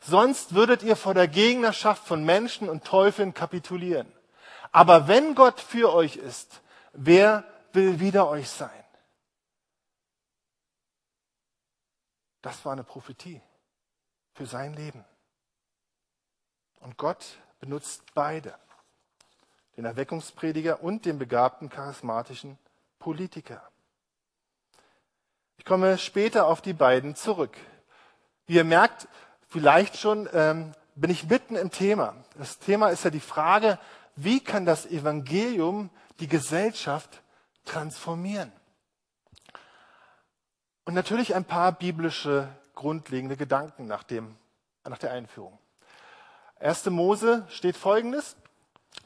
Sonst 0.00 0.54
würdet 0.54 0.82
ihr 0.82 0.96
vor 0.96 1.14
der 1.14 1.28
Gegnerschaft 1.28 2.06
von 2.06 2.24
Menschen 2.24 2.68
und 2.68 2.84
Teufeln 2.84 3.34
kapitulieren. 3.34 4.10
Aber 4.72 5.06
wenn 5.06 5.34
Gott 5.34 5.60
für 5.60 5.92
euch 5.92 6.16
ist, 6.16 6.62
wer 6.92 7.44
will 7.72 8.00
wider 8.00 8.28
euch 8.28 8.48
sein? 8.48 8.70
Das 12.40 12.64
war 12.64 12.72
eine 12.72 12.84
Prophetie 12.84 13.40
für 14.34 14.46
sein 14.46 14.74
Leben. 14.74 15.04
Und 16.80 16.96
Gott 16.96 17.24
benutzt 17.60 18.02
beide, 18.14 18.58
den 19.76 19.84
Erweckungsprediger 19.84 20.82
und 20.82 21.06
den 21.06 21.18
begabten 21.18 21.70
charismatischen 21.70 22.58
Politiker. 22.98 23.62
Ich 25.58 25.64
komme 25.64 25.96
später 25.98 26.46
auf 26.46 26.60
die 26.60 26.72
beiden 26.72 27.14
zurück. 27.14 27.56
Wie 28.46 28.54
ihr 28.54 28.64
merkt, 28.64 29.06
vielleicht 29.52 29.98
schon 29.98 30.28
ähm, 30.32 30.72
bin 30.94 31.10
ich 31.10 31.28
mitten 31.28 31.56
im 31.56 31.70
Thema. 31.70 32.14
Das 32.36 32.58
Thema 32.58 32.88
ist 32.88 33.04
ja 33.04 33.10
die 33.10 33.20
Frage, 33.20 33.78
wie 34.16 34.40
kann 34.40 34.66
das 34.66 34.86
Evangelium 34.86 35.90
die 36.20 36.28
Gesellschaft 36.28 37.22
transformieren? 37.64 38.50
Und 40.84 40.94
natürlich 40.94 41.34
ein 41.34 41.44
paar 41.44 41.72
biblische 41.72 42.48
grundlegende 42.74 43.36
Gedanken 43.36 43.86
nach, 43.86 44.02
dem, 44.02 44.36
nach 44.84 44.98
der 44.98 45.12
Einführung. 45.12 45.58
1. 46.58 46.86
Mose 46.86 47.46
steht 47.50 47.76
folgendes. 47.76 48.36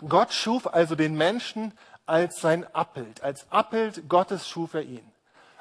Gott 0.09 0.33
schuf 0.33 0.67
also 0.67 0.95
den 0.95 1.17
Menschen 1.17 1.77
als 2.07 2.41
sein 2.41 2.67
Abbild. 2.75 3.23
Als 3.23 3.51
Abbild 3.51 4.09
Gottes 4.09 4.49
schuf 4.49 4.75
er 4.75 4.83
ihn. 4.83 5.13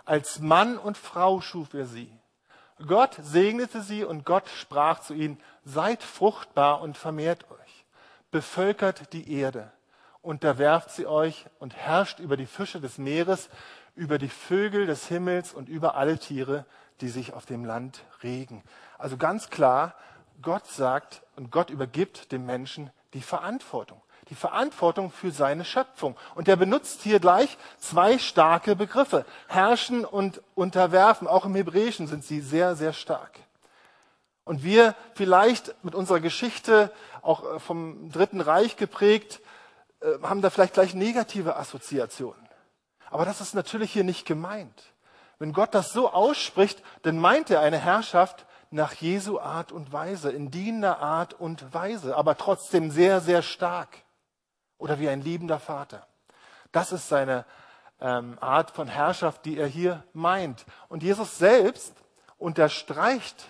Als 0.05 0.39
Mann 0.39 0.77
und 0.77 0.97
Frau 0.97 1.41
schuf 1.41 1.73
er 1.73 1.85
sie. 1.85 2.11
Gott 2.85 3.17
segnete 3.21 3.81
sie 3.81 4.03
und 4.03 4.25
Gott 4.25 4.49
sprach 4.49 4.99
zu 4.99 5.13
ihnen, 5.13 5.39
seid 5.63 6.03
fruchtbar 6.03 6.81
und 6.81 6.97
vermehrt 6.97 7.49
euch, 7.49 7.85
bevölkert 8.31 9.13
die 9.13 9.31
Erde, 9.31 9.71
unterwerft 10.21 10.91
sie 10.91 11.07
euch 11.07 11.45
und 11.59 11.75
herrscht 11.75 12.19
über 12.19 12.35
die 12.35 12.45
Fische 12.45 12.81
des 12.81 12.97
Meeres, 12.97 13.49
über 13.95 14.17
die 14.17 14.29
Vögel 14.29 14.87
des 14.87 15.07
Himmels 15.07 15.53
und 15.53 15.69
über 15.69 15.95
alle 15.95 16.19
Tiere, 16.19 16.65
die 17.01 17.09
sich 17.09 17.33
auf 17.33 17.45
dem 17.45 17.63
Land 17.63 18.03
regen. 18.23 18.61
Also 18.97 19.15
ganz 19.15 19.49
klar, 19.49 19.95
Gott 20.41 20.67
sagt 20.67 21.23
und 21.37 21.51
Gott 21.51 21.69
übergibt 21.69 22.31
dem 22.33 22.45
Menschen 22.45 22.91
die 23.13 23.21
Verantwortung. 23.21 24.01
Die 24.29 24.35
Verantwortung 24.35 25.11
für 25.11 25.31
seine 25.31 25.65
Schöpfung. 25.65 26.17
Und 26.33 26.47
er 26.47 26.55
benutzt 26.55 27.01
hier 27.01 27.19
gleich 27.19 27.57
zwei 27.77 28.17
starke 28.17 28.75
Begriffe. 28.75 29.25
Herrschen 29.47 30.03
und 30.03 30.41
unterwerfen. 30.55 31.27
Auch 31.27 31.45
im 31.45 31.55
Hebräischen 31.55 32.07
sind 32.07 32.23
sie 32.23 32.41
sehr, 32.41 32.75
sehr 32.75 32.93
stark. 32.93 33.39
Und 34.43 34.63
wir 34.63 34.95
vielleicht 35.15 35.75
mit 35.83 35.95
unserer 35.95 36.19
Geschichte, 36.19 36.91
auch 37.21 37.59
vom 37.59 38.11
Dritten 38.11 38.41
Reich 38.41 38.77
geprägt, 38.77 39.41
äh, 40.01 40.19
haben 40.21 40.41
da 40.41 40.49
vielleicht 40.49 40.75
gleich 40.75 40.93
negative 40.93 41.55
Assoziationen. 41.55 42.47
Aber 43.09 43.25
das 43.25 43.41
ist 43.41 43.55
natürlich 43.55 43.91
hier 43.91 44.03
nicht 44.03 44.25
gemeint. 44.25 44.83
Wenn 45.39 45.53
Gott 45.53 45.73
das 45.73 45.91
so 45.91 46.11
ausspricht, 46.11 46.81
dann 47.01 47.17
meint 47.17 47.49
er 47.49 47.61
eine 47.61 47.77
Herrschaft 47.77 48.45
nach 48.71 48.93
Jesu 48.93 49.39
Art 49.39 49.71
und 49.71 49.91
Weise, 49.91 50.31
in 50.31 50.51
dienender 50.51 50.99
Art 50.99 51.33
und 51.33 51.73
Weise, 51.73 52.15
aber 52.15 52.37
trotzdem 52.37 52.91
sehr, 52.91 53.21
sehr 53.21 53.41
stark. 53.41 53.89
Oder 54.77 54.99
wie 54.99 55.09
ein 55.09 55.21
liebender 55.21 55.59
Vater. 55.59 56.05
Das 56.71 56.91
ist 56.91 57.07
seine 57.07 57.45
ähm, 57.99 58.37
Art 58.41 58.71
von 58.71 58.87
Herrschaft, 58.87 59.45
die 59.45 59.57
er 59.57 59.67
hier 59.67 60.03
meint. 60.13 60.65
Und 60.89 61.03
Jesus 61.03 61.37
selbst 61.37 61.93
unterstreicht 62.37 63.47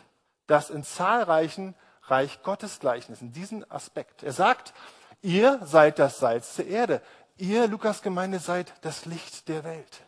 das 0.48 0.70
in 0.70 0.84
zahlreichen 0.84 1.76
Reich 2.04 2.44
Gottes 2.44 2.80
Gleichnissen, 2.80 3.32
diesen 3.32 3.70
Aspekt. 3.72 4.22
Er 4.22 4.32
sagt, 4.32 4.74
ihr 5.22 5.60
seid 5.66 5.98
das 5.98 6.20
Salz 6.20 6.56
der 6.56 6.68
Erde. 6.68 7.02
Ihr, 7.38 7.68
Lukas-Gemeinde, 7.68 8.40
seid 8.40 8.74
das 8.82 9.06
Licht 9.06 9.48
der 9.48 9.64
Welt. 9.64 10.06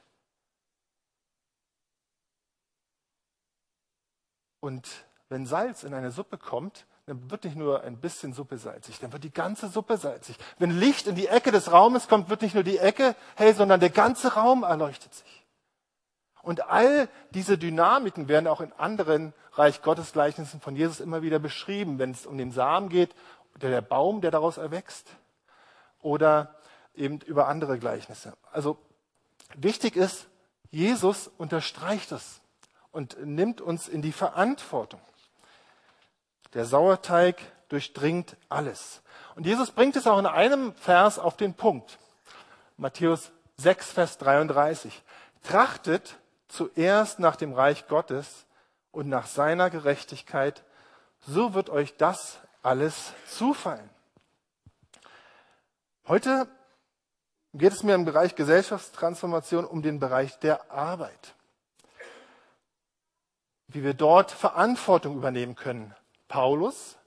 Und 4.59 4.87
wenn 5.29 5.45
Salz 5.45 5.83
in 5.83 5.93
eine 5.93 6.11
Suppe 6.11 6.37
kommt, 6.37 6.85
dann 7.07 7.31
wird 7.31 7.45
nicht 7.45 7.55
nur 7.55 7.83
ein 7.83 7.97
bisschen 7.97 8.33
Suppe 8.33 8.57
salzig, 8.57 8.99
dann 8.99 9.13
wird 9.13 9.23
die 9.23 9.31
ganze 9.31 9.69
Suppe 9.69 9.97
salzig. 9.97 10.37
Wenn 10.59 10.77
Licht 10.77 11.07
in 11.07 11.15
die 11.15 11.27
Ecke 11.27 11.51
des 11.51 11.71
Raumes 11.71 12.09
kommt, 12.09 12.29
wird 12.29 12.41
nicht 12.41 12.53
nur 12.53 12.65
die 12.65 12.77
Ecke 12.77 13.15
hell, 13.35 13.55
sondern 13.55 13.79
der 13.79 13.89
ganze 13.89 14.33
Raum 14.33 14.63
erleuchtet 14.63 15.13
sich. 15.13 15.45
Und 16.41 16.67
all 16.69 17.07
diese 17.31 17.57
Dynamiken 17.57 18.27
werden 18.27 18.47
auch 18.47 18.59
in 18.59 18.73
anderen 18.73 19.33
Reich 19.53 19.81
Gottes 19.81 20.11
Gleichnissen 20.11 20.59
von 20.59 20.75
Jesus 20.75 20.99
immer 20.99 21.21
wieder 21.21 21.39
beschrieben, 21.39 21.97
wenn 21.97 22.11
es 22.11 22.25
um 22.25 22.37
den 22.37 22.51
Samen 22.51 22.89
geht, 22.89 23.15
oder 23.55 23.69
der 23.69 23.81
Baum, 23.81 24.19
der 24.19 24.31
daraus 24.31 24.57
erwächst, 24.57 25.07
oder 26.01 26.55
eben 26.93 27.21
über 27.21 27.47
andere 27.47 27.79
Gleichnisse. 27.79 28.33
Also 28.51 28.77
wichtig 29.55 29.95
ist, 29.95 30.27
Jesus 30.71 31.31
unterstreicht 31.37 32.11
es 32.11 32.41
und 32.91 33.17
nimmt 33.25 33.61
uns 33.61 33.87
in 33.87 34.01
die 34.01 34.11
Verantwortung. 34.11 34.99
Der 36.57 36.65
Sauerteig 36.65 37.39
durchdringt 37.69 38.35
alles. 38.49 39.03
Und 39.35 39.45
Jesus 39.45 39.69
bringt 39.69 39.95
es 39.95 40.07
auch 40.07 40.17
in 40.17 40.25
einem 40.25 40.73
Vers 40.73 41.19
auf 41.19 41.37
den 41.37 41.53
Punkt. 41.53 41.99
Matthäus 42.77 43.31
6, 43.57 43.91
Vers 43.91 44.17
33. 44.17 45.03
Trachtet 45.43 46.17
zuerst 46.47 47.19
nach 47.19 47.35
dem 47.35 47.53
Reich 47.53 47.87
Gottes 47.87 48.47
und 48.89 49.07
nach 49.07 49.27
seiner 49.27 49.69
Gerechtigkeit, 49.69 50.63
so 51.27 51.53
wird 51.53 51.69
euch 51.69 51.95
das 51.95 52.39
alles 52.63 53.13
zufallen. 53.29 53.91
Heute 56.07 56.47
geht 57.53 57.73
es 57.73 57.83
mir 57.83 57.93
im 57.93 58.05
Bereich 58.05 58.33
Gesellschaftstransformation 58.33 59.63
um 59.63 59.83
den 59.83 59.99
Bereich 59.99 60.39
der 60.39 60.71
Arbeit. 60.71 61.35
Wie 63.67 63.83
wir 63.83 63.93
dort 63.93 64.31
Verantwortung 64.31 65.17
übernehmen 65.17 65.53
können. 65.53 65.93
Paulus 66.27 66.97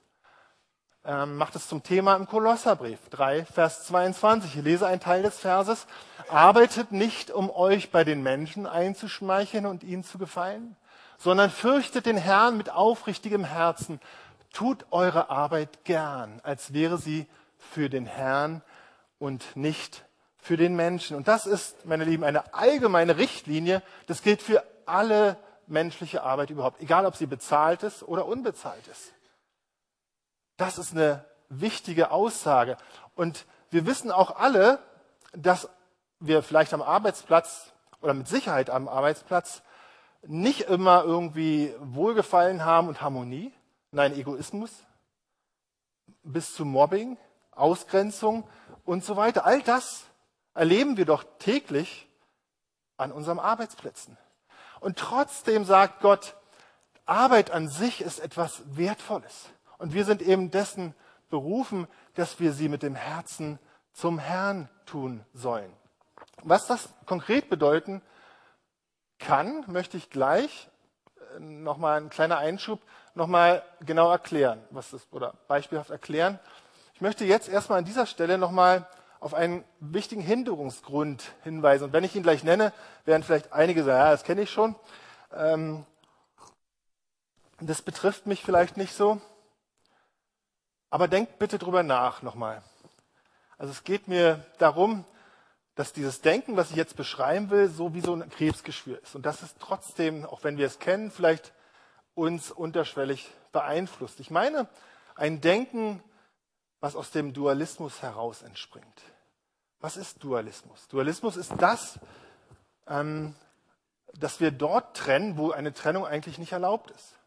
ähm, 1.05 1.37
macht 1.37 1.57
es 1.57 1.69
zum 1.69 1.83
Thema 1.83 2.17
im 2.17 2.27
Kolosserbrief 2.27 2.99
3, 3.11 3.45
Vers 3.45 3.85
22. 3.87 4.57
Ich 4.57 4.65
lese 4.65 4.87
einen 4.87 5.01
Teil 5.01 5.23
des 5.23 5.39
Verses. 5.39 5.87
Arbeitet 6.29 6.93
nicht, 6.93 7.31
um 7.31 7.51
euch 7.51 7.91
bei 7.91 8.05
den 8.05 8.23
Menschen 8.23 8.67
einzuschmeicheln 8.67 9.67
und 9.67 9.83
ihnen 9.83 10.05
zu 10.05 10.19
gefallen, 10.19 10.77
sondern 11.19 11.51
fürchtet 11.51 12.07
den 12.07 12.17
Herrn 12.17 12.57
mit 12.57 12.71
aufrichtigem 12.71 13.45
Herzen. 13.45 14.01
Tut 14.53 14.87
eure 14.91 15.31
Arbeit 15.31 15.85
gern, 15.85 16.41
als 16.43 16.73
wäre 16.73 16.99
sie 16.99 17.27
für 17.59 17.89
den 17.89 18.07
Herrn 18.07 18.63
und 19.19 19.57
nicht 19.57 20.05
für 20.39 20.57
den 20.57 20.77
Menschen. 20.77 21.17
Und 21.17 21.29
das 21.29 21.47
ist, 21.47 21.85
meine 21.85 22.05
Lieben, 22.05 22.25
eine 22.25 22.55
allgemeine 22.55 23.19
Richtlinie. 23.19 23.83
Das 24.07 24.23
gilt 24.23 24.41
für 24.43 24.65
alle 24.87 25.37
menschliche 25.71 26.23
Arbeit 26.23 26.51
überhaupt, 26.51 26.81
egal 26.81 27.07
ob 27.07 27.17
sie 27.17 27.27
bezahlt 27.27 27.83
ist 27.83 28.03
oder 28.03 28.27
unbezahlt 28.27 28.87
ist. 28.89 29.13
Das 30.57 30.77
ist 30.79 30.93
eine 30.93 31.25
wichtige 31.49 32.11
Aussage. 32.11 32.77
Und 33.15 33.47
wir 33.71 33.87
wissen 33.87 34.11
auch 34.11 34.37
alle, 34.37 34.79
dass 35.33 35.69
wir 36.19 36.43
vielleicht 36.43 36.75
am 36.75 36.83
Arbeitsplatz 36.83 37.73
oder 38.03 38.15
mit 38.15 38.29
Sicherheit 38.29 38.69
am 38.69 38.89
Arbeitsplatz 38.89 39.63
nicht 40.23 40.63
immer 40.63 41.05
irgendwie 41.05 41.75
Wohlgefallen 41.81 42.65
haben 42.65 42.89
und 42.89 43.01
Harmonie. 43.01 43.53
Nein, 43.91 44.15
Egoismus 44.15 44.71
bis 46.23 46.55
zu 46.55 46.65
Mobbing, 46.65 47.17
Ausgrenzung 47.53 48.45
und 48.85 49.05
so 49.05 49.17
weiter. 49.17 49.47
All 49.47 49.63
das 49.63 50.05
erleben 50.55 50.97
wir 50.97 51.07
doch 51.07 51.25
täglich 51.39 52.09
an 52.97 53.13
unseren 53.13 53.39
Arbeitsplätzen. 53.39 54.19
Und 54.81 54.99
trotzdem 54.99 55.65
sagt 55.65 56.01
Gott, 56.01 56.35
Arbeit 57.07 57.51
an 57.51 57.69
sich 57.69 58.01
ist 58.01 58.19
etwas 58.19 58.63
Wertvolles. 58.77 59.51
Und 59.79 59.95
wir 59.95 60.05
sind 60.05 60.23
eben 60.23 60.51
dessen 60.51 60.95
berufen, 61.29 61.87
dass 62.15 62.41
wir 62.41 62.53
sie 62.53 62.69
mit 62.69 62.83
dem 62.83 62.95
Herzen 62.95 63.59
zum 63.93 64.19
Herrn 64.19 64.69
tun 64.87 65.25
sollen. 65.33 65.73
Was 66.43 66.67
das 66.67 66.89
konkret 67.07 67.49
bedeuten 67.51 68.03
kann, 69.19 69.65
möchte 69.67 69.97
ich 69.97 70.11
gleich 70.11 70.69
äh, 71.37 71.41
nochmal 71.41 72.01
ein 72.01 72.11
kleiner 72.11 72.39
Einschub 72.39 72.81
nochmal 73.15 73.63
genau 73.81 74.11
erklären, 74.11 74.63
was 74.71 74.91
das, 74.91 75.07
oder 75.11 75.35
beispielhaft 75.49 75.91
erklären. 75.91 76.39
Ich 76.95 77.01
möchte 77.01 77.25
jetzt 77.25 77.49
erstmal 77.49 77.79
an 77.79 77.85
dieser 77.85 78.07
Stelle 78.07 78.39
nochmal 78.39 78.87
auf 79.21 79.35
einen 79.35 79.65
wichtigen 79.81 80.23
Hinderungsgrund 80.23 81.33
hinweisen. 81.45 81.85
Und 81.85 81.93
wenn 81.93 82.05
ich 82.05 82.17
ihn 82.17 82.23
gleich 82.23 82.43
nenne, 82.43 82.73
werden 83.05 83.23
vielleicht 83.23 83.53
einige 83.53 83.85
sagen, 83.85 83.99
ja, 83.99 84.11
das 84.11 84.25
kenne 84.25 84.43
ich 84.43 84.51
schon. 84.51 84.75
Ähm, 85.35 85.85
das 87.61 87.83
betrifft 87.83 88.27
mich 88.27 88.43
vielleicht 88.43 88.79
nicht 88.79 88.95
so. 88.95 89.21
Aber 90.89 91.07
denkt 91.07 91.39
bitte 91.39 91.59
drüber 91.59 91.83
nach 91.83 92.23
nochmal. 92.23 92.63
Also 93.59 93.73
es 93.73 93.85
geht 93.85 94.09
mir 94.09 94.45
darum, 94.59 95.05
dass 95.75 95.93
dieses 95.93 96.23
Denken, 96.23 96.57
was 96.57 96.71
ich 96.71 96.77
jetzt 96.77 96.97
beschreiben 96.97 97.51
will, 97.51 97.69
so 97.69 97.95
wie 97.95 98.01
so 98.01 98.15
ein 98.15 98.29
Krebsgeschwür 98.29 99.01
ist. 99.03 99.15
Und 99.15 99.27
das 99.27 99.43
ist 99.43 99.57
trotzdem, 99.61 100.25
auch 100.25 100.43
wenn 100.43 100.57
wir 100.57 100.67
es 100.67 100.79
kennen, 100.79 101.11
vielleicht 101.11 101.53
uns 102.15 102.51
unterschwellig 102.51 103.31
beeinflusst. 103.53 104.19
Ich 104.21 104.31
meine, 104.31 104.67
ein 105.15 105.41
Denken, 105.41 106.03
was 106.81 106.97
aus 106.97 107.11
dem 107.11 107.33
Dualismus 107.33 108.03
heraus 108.03 108.43
entspringt. 108.43 109.03
Was 109.81 109.97
ist 109.97 110.23
Dualismus? 110.23 110.89
Dualismus 110.89 111.37
ist 111.37 111.53
das, 111.59 111.99
ähm, 112.87 113.35
dass 114.15 114.41
wir 114.41 114.51
dort 114.51 114.97
trennen, 114.97 115.37
wo 115.37 115.53
eine 115.53 115.73
Trennung 115.73 116.07
eigentlich 116.07 116.39
nicht 116.39 116.53
erlaubt 116.53 116.91
ist. 116.91 117.19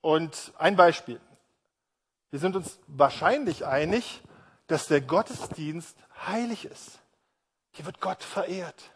Und 0.00 0.52
ein 0.58 0.76
Beispiel. 0.76 1.20
Wir 2.30 2.40
sind 2.40 2.56
uns 2.56 2.78
wahrscheinlich 2.86 3.64
einig, 3.64 4.22
dass 4.66 4.86
der 4.86 5.00
Gottesdienst 5.00 5.96
heilig 6.26 6.64
ist. 6.64 6.98
Hier 7.70 7.86
wird 7.86 8.00
Gott 8.00 8.22
verehrt. 8.22 8.90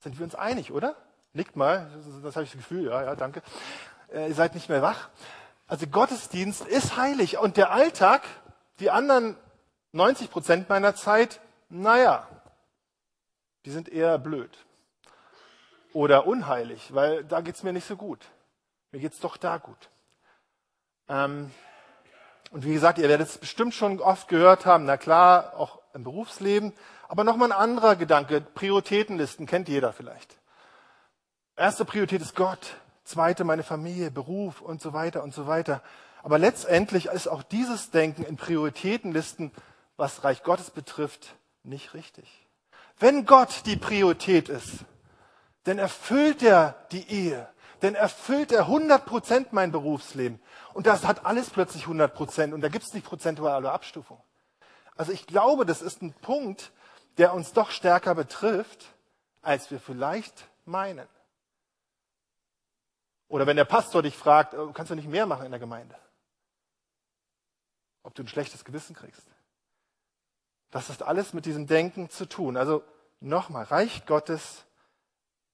Sind 0.00 0.18
wir 0.18 0.24
uns 0.24 0.34
einig, 0.34 0.72
oder? 0.72 0.96
Nickt 1.34 1.56
mal, 1.56 1.90
das, 2.22 2.34
habe 2.34 2.44
ich 2.44 2.50
das 2.50 2.58
Gefühl, 2.58 2.86
ja, 2.86 3.02
ja, 3.02 3.16
danke. 3.16 3.42
Äh, 4.12 4.28
ihr 4.28 4.34
seid 4.34 4.54
nicht 4.54 4.68
mehr 4.68 4.82
wach. 4.82 5.08
Also 5.68 5.86
Gottesdienst 5.86 6.66
ist 6.66 6.96
heilig 6.96 7.36
und 7.36 7.58
der 7.58 7.70
Alltag, 7.70 8.22
die 8.80 8.90
anderen 8.90 9.36
90 9.92 10.30
Prozent 10.30 10.68
meiner 10.70 10.94
Zeit, 10.94 11.40
naja, 11.68 12.26
die 13.66 13.70
sind 13.70 13.90
eher 13.90 14.18
blöd 14.18 14.50
oder 15.92 16.26
unheilig, 16.26 16.94
weil 16.94 17.22
da 17.24 17.42
geht's 17.42 17.62
mir 17.62 17.74
nicht 17.74 17.86
so 17.86 17.96
gut. 17.96 18.24
Mir 18.92 19.00
geht's 19.00 19.20
doch 19.20 19.36
da 19.36 19.58
gut. 19.58 19.90
Ähm, 21.06 21.50
und 22.50 22.64
wie 22.64 22.72
gesagt, 22.72 22.96
ihr 22.96 23.10
werdet 23.10 23.28
es 23.28 23.36
bestimmt 23.36 23.74
schon 23.74 24.00
oft 24.00 24.28
gehört 24.28 24.64
haben, 24.64 24.86
na 24.86 24.96
klar, 24.96 25.52
auch 25.54 25.82
im 25.92 26.02
Berufsleben. 26.02 26.72
Aber 27.08 27.24
nochmal 27.24 27.52
ein 27.52 27.58
anderer 27.58 27.96
Gedanke, 27.96 28.40
Prioritätenlisten, 28.40 29.44
kennt 29.44 29.68
jeder 29.68 29.92
vielleicht. 29.92 30.38
Erste 31.56 31.84
Priorität 31.84 32.22
ist 32.22 32.34
Gott, 32.34 32.76
zweite 33.08 33.44
meine 33.44 33.62
Familie, 33.62 34.10
Beruf 34.10 34.60
und 34.60 34.80
so 34.80 34.92
weiter 34.92 35.22
und 35.22 35.34
so 35.34 35.46
weiter. 35.46 35.82
Aber 36.22 36.38
letztendlich 36.38 37.06
ist 37.06 37.26
auch 37.26 37.42
dieses 37.42 37.90
Denken 37.90 38.22
in 38.22 38.36
Prioritätenlisten, 38.36 39.50
was 39.96 40.24
Reich 40.24 40.42
Gottes 40.42 40.70
betrifft, 40.70 41.34
nicht 41.64 41.94
richtig. 41.94 42.46
Wenn 42.98 43.26
Gott 43.26 43.62
die 43.66 43.76
Priorität 43.76 44.48
ist, 44.48 44.84
dann 45.64 45.78
erfüllt 45.78 46.42
er 46.42 46.74
die 46.92 47.08
Ehe, 47.08 47.48
denn 47.82 47.94
erfüllt 47.94 48.52
er 48.52 48.62
100 48.62 49.04
Prozent 49.06 49.52
mein 49.52 49.72
Berufsleben. 49.72 50.40
Und 50.74 50.86
das 50.86 51.06
hat 51.06 51.24
alles 51.24 51.50
plötzlich 51.50 51.82
100 51.82 52.14
Prozent 52.14 52.54
und 52.54 52.60
da 52.60 52.68
gibt 52.68 52.84
es 52.84 52.94
nicht 52.94 53.06
prozentuale 53.06 53.70
Abstufung. 53.70 54.20
Also 54.96 55.12
ich 55.12 55.26
glaube, 55.26 55.64
das 55.64 55.80
ist 55.80 56.02
ein 56.02 56.12
Punkt, 56.12 56.72
der 57.18 57.32
uns 57.34 57.52
doch 57.52 57.70
stärker 57.70 58.14
betrifft, 58.14 58.86
als 59.42 59.70
wir 59.70 59.80
vielleicht 59.80 60.48
meinen. 60.64 61.06
Oder 63.28 63.46
wenn 63.46 63.56
der 63.56 63.64
Pastor 63.64 64.02
dich 64.02 64.16
fragt, 64.16 64.54
oh, 64.54 64.72
kannst 64.72 64.90
du 64.90 64.94
nicht 64.94 65.08
mehr 65.08 65.26
machen 65.26 65.44
in 65.44 65.52
der 65.52 65.60
Gemeinde? 65.60 65.94
Ob 68.02 68.14
du 68.14 68.22
ein 68.22 68.28
schlechtes 68.28 68.64
Gewissen 68.64 68.96
kriegst. 68.96 69.22
Das 70.70 70.90
ist 70.90 71.02
alles 71.02 71.34
mit 71.34 71.46
diesem 71.46 71.66
Denken 71.66 72.10
zu 72.10 72.26
tun. 72.26 72.56
Also 72.56 72.82
nochmal, 73.20 73.64
Reich 73.64 74.06
Gottes 74.06 74.64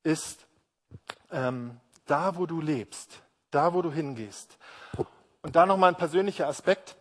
ist 0.02 0.46
ähm, 1.30 1.80
da, 2.06 2.36
wo 2.36 2.46
du 2.46 2.60
lebst, 2.60 3.22
da, 3.50 3.74
wo 3.74 3.82
du 3.82 3.92
hingehst. 3.92 4.56
Und 5.42 5.56
da 5.56 5.66
nochmal 5.66 5.90
ein 5.90 5.98
persönlicher 5.98 6.46
Aspekt. 6.46 6.96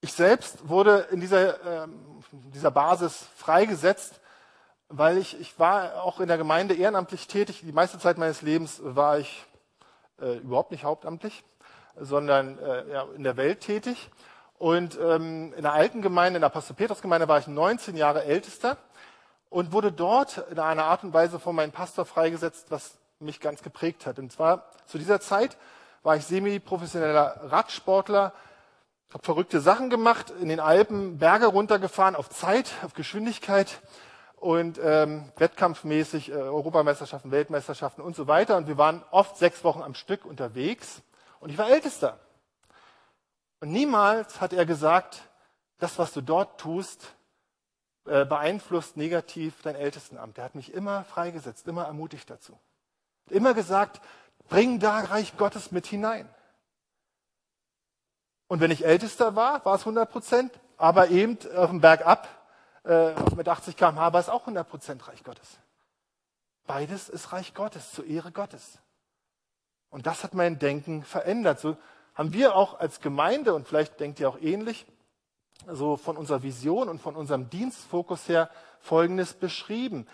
Ich 0.00 0.12
selbst 0.12 0.68
wurde 0.68 1.08
in 1.10 1.20
dieser, 1.20 1.84
ähm, 1.84 2.22
dieser 2.32 2.70
Basis 2.70 3.26
freigesetzt, 3.36 4.20
weil 4.88 5.18
ich, 5.18 5.38
ich 5.40 5.58
war 5.58 6.02
auch 6.02 6.20
in 6.20 6.28
der 6.28 6.38
Gemeinde 6.38 6.74
ehrenamtlich 6.74 7.26
tätig. 7.26 7.60
Die 7.62 7.72
meiste 7.72 7.98
Zeit 7.98 8.18
meines 8.18 8.42
Lebens 8.42 8.80
war 8.82 9.18
ich 9.18 9.44
äh, 10.20 10.38
überhaupt 10.38 10.70
nicht 10.70 10.84
hauptamtlich, 10.84 11.44
sondern 11.96 12.58
äh, 12.58 12.92
ja, 12.92 13.06
in 13.14 13.22
der 13.22 13.36
Welt 13.36 13.60
tätig. 13.60 14.10
Und 14.58 14.98
ähm, 15.00 15.52
in 15.56 15.62
der 15.62 15.72
alten 15.72 16.02
Gemeinde, 16.02 16.38
in 16.38 16.40
der 16.40 16.50
Apostel 16.50 16.74
Petrus 16.74 17.02
Gemeinde, 17.02 17.28
war 17.28 17.38
ich 17.38 17.46
19 17.46 17.96
Jahre 17.96 18.24
ältester 18.24 18.76
und 19.50 19.72
wurde 19.72 19.92
dort 19.92 20.38
in 20.50 20.58
einer 20.58 20.84
Art 20.84 21.04
und 21.04 21.12
Weise 21.12 21.38
von 21.38 21.54
meinem 21.54 21.70
Pastor 21.70 22.04
freigesetzt, 22.04 22.70
was 22.70 22.98
mich 23.20 23.40
ganz 23.40 23.62
geprägt 23.62 24.06
hat. 24.06 24.18
Und 24.18 24.32
zwar 24.32 24.70
zu 24.86 24.98
dieser 24.98 25.20
Zeit 25.20 25.56
war 26.02 26.16
ich 26.16 26.24
semi-professioneller 26.24 27.40
Radsportler, 27.44 28.32
habe 29.12 29.24
verrückte 29.24 29.60
Sachen 29.60 29.90
gemacht, 29.90 30.32
in 30.40 30.48
den 30.48 30.60
Alpen 30.60 31.18
Berge 31.18 31.46
runtergefahren, 31.46 32.16
auf 32.16 32.28
Zeit, 32.28 32.72
auf 32.84 32.94
Geschwindigkeit 32.94 33.80
und 34.40 34.78
ähm, 34.82 35.30
wettkampfmäßig 35.36 36.30
äh, 36.30 36.34
Europameisterschaften, 36.34 37.30
Weltmeisterschaften 37.30 38.02
und 38.02 38.16
so 38.16 38.26
weiter. 38.26 38.56
Und 38.56 38.68
wir 38.68 38.78
waren 38.78 39.02
oft 39.10 39.36
sechs 39.36 39.64
Wochen 39.64 39.82
am 39.82 39.94
Stück 39.94 40.24
unterwegs 40.24 41.02
und 41.40 41.50
ich 41.50 41.58
war 41.58 41.68
Ältester. 41.68 42.18
Und 43.60 43.72
niemals 43.72 44.40
hat 44.40 44.52
er 44.52 44.66
gesagt, 44.66 45.22
das, 45.78 45.98
was 45.98 46.12
du 46.12 46.20
dort 46.20 46.60
tust, 46.60 47.14
äh, 48.06 48.24
beeinflusst 48.24 48.96
negativ 48.96 49.62
dein 49.62 49.74
Ältestenamt. 49.74 50.38
Er 50.38 50.44
hat 50.44 50.54
mich 50.54 50.72
immer 50.72 51.04
freigesetzt, 51.04 51.66
immer 51.66 51.84
ermutigt 51.84 52.30
dazu. 52.30 52.58
Immer 53.28 53.54
gesagt, 53.54 54.00
bring 54.48 54.78
da 54.78 55.00
Reich 55.00 55.36
Gottes 55.36 55.72
mit 55.72 55.86
hinein. 55.86 56.28
Und 58.46 58.60
wenn 58.60 58.70
ich 58.70 58.86
Ältester 58.86 59.36
war, 59.36 59.64
war 59.64 59.74
es 59.74 59.82
100 59.82 60.10
Prozent, 60.10 60.58
aber 60.78 61.08
eben 61.10 61.36
auf 61.54 61.68
dem 61.68 61.80
Berg 61.80 62.06
ab, 62.06 62.28
äh, 62.84 63.12
mit 63.34 63.48
80 63.48 63.76
km/h 63.76 64.12
war 64.12 64.20
es 64.20 64.28
auch 64.28 64.42
100 64.42 64.68
Prozent 64.68 65.08
Reich 65.08 65.24
Gottes. 65.24 65.58
Beides 66.66 67.08
ist 67.08 67.32
Reich 67.32 67.54
Gottes, 67.54 67.92
zur 67.92 68.06
Ehre 68.06 68.32
Gottes. 68.32 68.78
Und 69.90 70.06
das 70.06 70.22
hat 70.22 70.34
mein 70.34 70.58
Denken 70.58 71.02
verändert. 71.02 71.60
So 71.60 71.76
haben 72.14 72.32
wir 72.32 72.54
auch 72.54 72.78
als 72.78 73.00
Gemeinde, 73.00 73.54
und 73.54 73.66
vielleicht 73.66 74.00
denkt 74.00 74.20
ihr 74.20 74.28
auch 74.28 74.38
ähnlich, 74.38 74.86
so 75.66 75.96
von 75.96 76.16
unserer 76.16 76.42
Vision 76.42 76.88
und 76.88 77.00
von 77.00 77.16
unserem 77.16 77.50
Dienstfokus 77.50 78.28
her 78.28 78.50
Folgendes 78.80 79.34
beschrieben. 79.34 80.06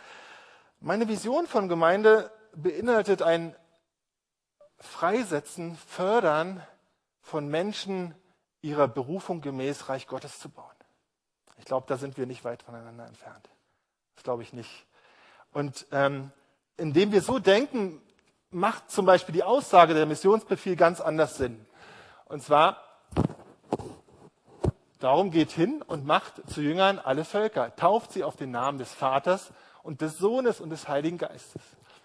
Meine 0.81 1.09
Vision 1.09 1.47
von 1.47 1.69
Gemeinde 1.69 2.31
beinhaltet 2.55 3.23
ein 3.23 3.55
Freisetzen, 4.79 5.77
Fördern 5.77 6.63
von 7.21 7.49
Menschen, 7.49 8.15
ihrer 8.61 8.89
Berufung 8.89 9.41
gemäß 9.41 9.89
Reich 9.89 10.07
Gottes 10.07 10.39
zu 10.39 10.49
bauen. 10.49 10.74
Ich 11.59 11.65
glaube, 11.65 11.87
da 11.89 11.97
sind 11.97 12.17
wir 12.17 12.27
nicht 12.27 12.45
weit 12.45 12.63
voneinander 12.63 13.07
entfernt. 13.07 13.49
Das 14.15 14.25
glaube 14.25 14.43
ich 14.43 14.53
nicht. 14.53 14.87
Und 15.53 15.87
ähm, 15.93 16.31
indem 16.77 17.13
wir 17.13 17.23
so 17.23 17.39
denken, 17.39 18.01
macht 18.51 18.91
zum 18.91 19.07
Beispiel 19.07 19.33
die 19.33 19.45
Aussage 19.45 19.95
der 19.95 20.07
Missionsbefehl 20.07 20.77
ganz 20.77 21.01
anders 21.01 21.37
Sinn. 21.37 21.65
Und 22.27 22.43
zwar, 22.43 22.85
Darum 25.05 25.31
geht 25.31 25.51
hin 25.51 25.83
und 25.83 26.07
macht 26.07 26.49
zu 26.49 26.63
Jüngern 26.63 26.99
alle 26.99 27.27
Völker, 27.27 27.77
tauft 27.77 28.13
sie 28.13 28.25
auf 28.25 28.37
den 28.37 28.51
Namen 28.51 28.79
des 28.79 28.91
Vaters 28.91 29.53
und 29.83 30.01
des 30.01 30.17
Sohnes 30.17 30.63
und 30.63 30.71
des 30.71 30.89
Heiligen 30.89 31.19
Geistes 31.19 31.61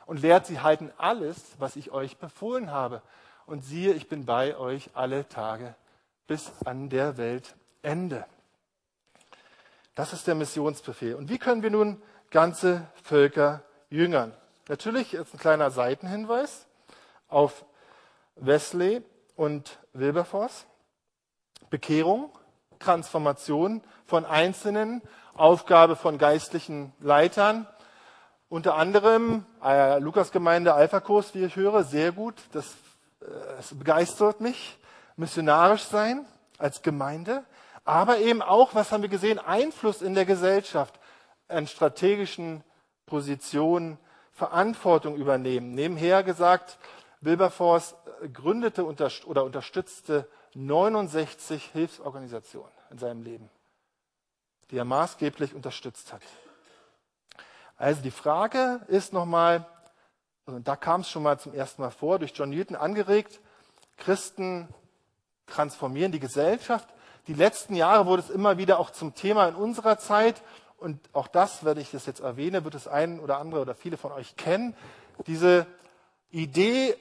und 0.05 0.21
lehrt 0.21 0.45
sie 0.47 0.59
halten 0.59 0.91
alles, 0.97 1.37
was 1.59 1.77
ich 1.77 1.91
euch 1.91 2.17
befohlen 2.17 2.71
habe. 2.71 3.01
Und 3.45 3.63
siehe, 3.63 3.93
ich 3.93 4.09
bin 4.09 4.25
bei 4.25 4.57
euch 4.57 4.89
alle 4.95 5.29
Tage 5.29 5.75
bis 6.27 6.51
an 6.65 6.89
der 6.89 7.15
Weltende. 7.15 8.25
Das 9.99 10.13
ist 10.13 10.27
der 10.27 10.35
Missionsbefehl. 10.35 11.13
Und 11.13 11.27
wie 11.27 11.37
können 11.37 11.61
wir 11.61 11.71
nun 11.71 12.01
ganze 12.31 12.87
Völker 13.03 13.63
Jüngern. 13.89 14.33
Natürlich 14.69 15.13
ist 15.13 15.33
ein 15.33 15.39
kleiner 15.39 15.71
Seitenhinweis 15.71 16.67
auf 17.27 17.65
Wesley 18.37 19.03
und 19.35 19.77
Wilberforce. 19.91 20.67
Bekehrung, 21.69 22.31
Transformation 22.79 23.81
von 24.05 24.23
Einzelnen, 24.23 25.01
Aufgabe 25.33 25.97
von 25.97 26.17
geistlichen 26.17 26.93
Leitern. 27.01 27.67
Unter 28.47 28.75
anderem 28.75 29.45
äh, 29.61 29.99
Lukas-Gemeinde 29.99 30.75
Alpha-Kurs, 30.75 31.35
wie 31.35 31.43
ich 31.43 31.57
höre, 31.57 31.83
sehr 31.83 32.13
gut. 32.13 32.35
Das, 32.53 32.67
äh, 33.19 33.25
das 33.57 33.77
begeistert 33.77 34.39
mich. 34.39 34.79
Missionarisch 35.17 35.83
sein 35.83 36.25
als 36.57 36.83
Gemeinde. 36.83 37.43
Aber 37.85 38.19
eben 38.19 38.41
auch, 38.41 38.75
was 38.75 38.91
haben 38.91 39.01
wir 39.01 39.09
gesehen, 39.09 39.39
Einfluss 39.39 40.01
in 40.01 40.13
der 40.13 40.25
Gesellschaft, 40.25 40.99
an 41.47 41.67
strategischen 41.67 42.63
Positionen, 43.05 43.97
Verantwortung 44.31 45.15
übernehmen. 45.17 45.73
Nebenher 45.73 46.23
gesagt, 46.23 46.77
Wilberforce 47.21 47.95
gründete 48.33 48.85
oder 48.85 49.43
unterstützte 49.43 50.29
69 50.53 51.71
Hilfsorganisationen 51.73 52.71
in 52.89 52.97
seinem 52.97 53.21
Leben, 53.21 53.49
die 54.71 54.77
er 54.77 54.85
maßgeblich 54.85 55.53
unterstützt 55.53 56.13
hat. 56.13 56.21
Also 57.75 58.01
die 58.01 58.11
Frage 58.11 58.81
ist 58.87 59.13
nochmal, 59.13 59.65
und 60.45 60.67
da 60.67 60.75
kam 60.75 61.01
es 61.01 61.09
schon 61.09 61.23
mal 61.23 61.39
zum 61.39 61.53
ersten 61.53 61.81
Mal 61.81 61.91
vor, 61.91 62.19
durch 62.19 62.33
John 62.35 62.49
Newton 62.49 62.75
angeregt, 62.75 63.39
Christen 63.97 64.67
transformieren 65.47 66.11
die 66.11 66.19
Gesellschaft. 66.19 66.87
Die 67.29 67.35
letzten 67.35 67.75
Jahre 67.75 68.07
wurde 68.07 68.23
es 68.23 68.31
immer 68.31 68.57
wieder 68.57 68.79
auch 68.79 68.89
zum 68.89 69.13
Thema 69.13 69.47
in 69.47 69.53
unserer 69.53 69.99
Zeit. 69.99 70.41
Und 70.77 70.99
auch 71.13 71.27
das, 71.27 71.63
wenn 71.63 71.77
ich 71.77 71.91
das 71.91 72.07
jetzt 72.07 72.21
erwähne, 72.21 72.63
wird 72.63 72.73
es 72.73 72.87
ein 72.87 73.19
oder 73.19 73.37
andere 73.37 73.61
oder 73.61 73.75
viele 73.75 73.97
von 73.97 74.11
euch 74.11 74.35
kennen. 74.35 74.75
Diese 75.27 75.67
Idee, 76.31 76.95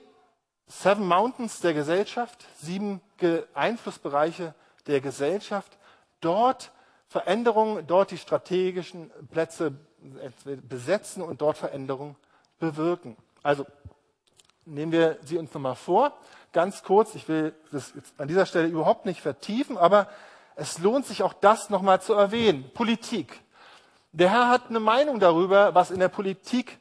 Seven 0.66 1.08
Mountains 1.08 1.60
der 1.60 1.72
Gesellschaft, 1.72 2.44
sieben 2.60 3.00
Einflussbereiche 3.54 4.54
der 4.86 5.00
Gesellschaft, 5.00 5.78
dort 6.20 6.72
Veränderungen, 7.06 7.86
dort 7.86 8.10
die 8.10 8.18
strategischen 8.18 9.10
Plätze 9.30 9.78
besetzen 10.68 11.22
und 11.22 11.40
dort 11.40 11.56
Veränderungen 11.56 12.16
bewirken. 12.58 13.16
Also 13.42 13.64
nehmen 14.66 14.92
wir 14.92 15.16
sie 15.22 15.38
uns 15.38 15.54
nochmal 15.54 15.74
vor. 15.74 16.12
Ganz 16.52 16.82
kurz, 16.82 17.14
ich 17.14 17.28
will 17.28 17.54
das 17.72 17.92
jetzt 17.94 18.18
an 18.18 18.28
dieser 18.28 18.46
Stelle 18.46 18.68
überhaupt 18.68 19.04
nicht 19.06 19.20
vertiefen, 19.20 19.76
aber 19.76 20.08
es 20.56 20.78
lohnt 20.78 21.06
sich 21.06 21.22
auch 21.22 21.34
das 21.34 21.70
nochmal 21.70 22.00
zu 22.00 22.14
erwähnen. 22.14 22.70
Politik. 22.74 23.40
Der 24.12 24.30
Herr 24.30 24.48
hat 24.48 24.70
eine 24.70 24.80
Meinung 24.80 25.20
darüber, 25.20 25.74
was 25.74 25.90
in 25.90 26.00
der 26.00 26.08
Politik 26.08 26.78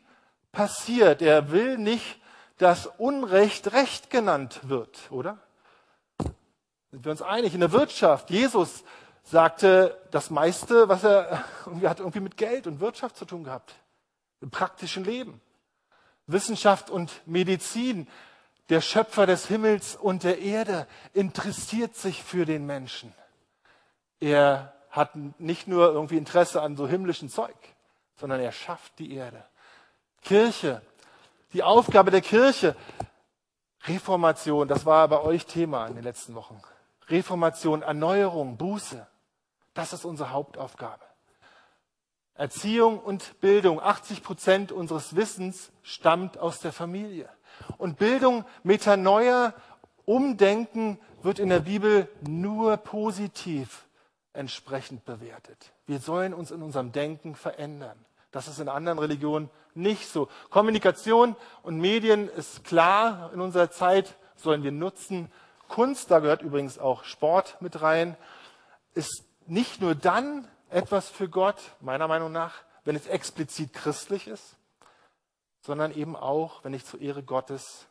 passiert. 0.51 1.21
Er 1.21 1.51
will 1.51 1.77
nicht, 1.77 2.19
dass 2.57 2.87
Unrecht 2.97 3.73
Recht 3.73 4.09
genannt 4.09 4.61
wird, 4.63 5.11
oder? 5.11 5.37
Sind 6.91 7.05
wir 7.05 7.11
uns 7.11 7.21
einig? 7.21 7.53
In 7.53 7.59
der 7.59 7.71
Wirtschaft, 7.71 8.29
Jesus 8.29 8.83
sagte, 9.23 10.01
das 10.11 10.29
meiste, 10.29 10.87
was 10.87 11.03
er 11.03 11.43
irgendwie 11.65 11.87
hat, 11.87 11.99
irgendwie 11.99 12.21
mit 12.21 12.37
Geld 12.37 12.65
und 12.65 12.79
Wirtschaft 12.79 13.17
zu 13.17 13.25
tun 13.25 13.43
gehabt. 13.43 13.75
Im 14.41 14.49
praktischen 14.49 15.03
Leben. 15.03 15.41
Wissenschaft 16.25 16.89
und 16.89 17.21
Medizin. 17.25 18.07
Der 18.69 18.81
Schöpfer 18.81 19.25
des 19.25 19.47
Himmels 19.47 19.95
und 19.95 20.23
der 20.23 20.39
Erde 20.39 20.87
interessiert 21.13 21.95
sich 21.95 22.23
für 22.23 22.45
den 22.45 22.65
Menschen. 22.65 23.13
Er 24.19 24.73
hat 24.89 25.15
nicht 25.39 25.67
nur 25.67 25.91
irgendwie 25.91 26.17
Interesse 26.17 26.61
an 26.61 26.75
so 26.75 26.87
himmlischen 26.87 27.29
Zeug, 27.29 27.55
sondern 28.15 28.39
er 28.41 28.51
schafft 28.51 28.99
die 28.99 29.13
Erde. 29.13 29.43
Kirche, 30.21 30.81
die 31.53 31.63
Aufgabe 31.63 32.11
der 32.11 32.21
Kirche, 32.21 32.75
Reformation, 33.85 34.67
das 34.67 34.85
war 34.85 35.07
bei 35.07 35.21
euch 35.21 35.45
Thema 35.45 35.87
in 35.87 35.95
den 35.95 36.03
letzten 36.03 36.35
Wochen. 36.35 36.61
Reformation, 37.07 37.83
Erneuerung, 37.83 38.57
Buße, 38.57 39.07
das 39.73 39.93
ist 39.93 40.03
unsere 40.03 40.31
Hauptaufgabe. 40.31 41.05
Erziehung 42.33 42.99
und 42.99 43.39
Bildung, 43.39 43.79
80 43.79 44.23
Prozent 44.23 44.71
unseres 44.71 45.15
Wissens 45.15 45.71
stammt 45.83 46.37
aus 46.37 46.59
der 46.59 46.73
Familie. 46.73 47.29
Und 47.77 47.97
Bildung, 47.97 48.45
Metanoia, 48.63 49.53
Umdenken 50.05 50.99
wird 51.21 51.39
in 51.39 51.49
der 51.49 51.59
Bibel 51.59 52.07
nur 52.21 52.77
positiv 52.77 53.85
entsprechend 54.33 55.05
bewertet. 55.05 55.73
Wir 55.85 55.99
sollen 55.99 56.33
uns 56.33 56.51
in 56.51 56.61
unserem 56.61 56.91
Denken 56.91 57.35
verändern. 57.35 57.97
Das 58.31 58.47
ist 58.47 58.59
in 58.59 58.69
anderen 58.69 58.99
Religionen 58.99 59.49
nicht 59.73 60.07
so. 60.07 60.27
Kommunikation 60.49 61.35
und 61.63 61.79
Medien 61.79 62.29
ist 62.29 62.63
klar 62.63 63.31
in 63.33 63.41
unserer 63.41 63.71
Zeit, 63.71 64.15
sollen 64.35 64.63
wir 64.63 64.71
nutzen. 64.71 65.31
Kunst, 65.67 66.11
da 66.11 66.19
gehört 66.19 66.41
übrigens 66.41 66.77
auch 66.77 67.03
Sport 67.03 67.57
mit 67.61 67.81
rein, 67.81 68.15
ist 68.93 69.23
nicht 69.47 69.81
nur 69.81 69.95
dann 69.95 70.47
etwas 70.69 71.09
für 71.09 71.29
Gott, 71.29 71.59
meiner 71.79 72.07
Meinung 72.07 72.31
nach, 72.31 72.53
wenn 72.83 72.95
es 72.95 73.07
explizit 73.07 73.73
christlich 73.73 74.27
ist, 74.27 74.56
sondern 75.67 75.91
eben 75.91 76.15
auch, 76.15 76.63
wenn 76.63 76.73
ich 76.73 76.85
zur 76.85 77.01
Ehre 77.01 77.21
Gottes 77.21 77.87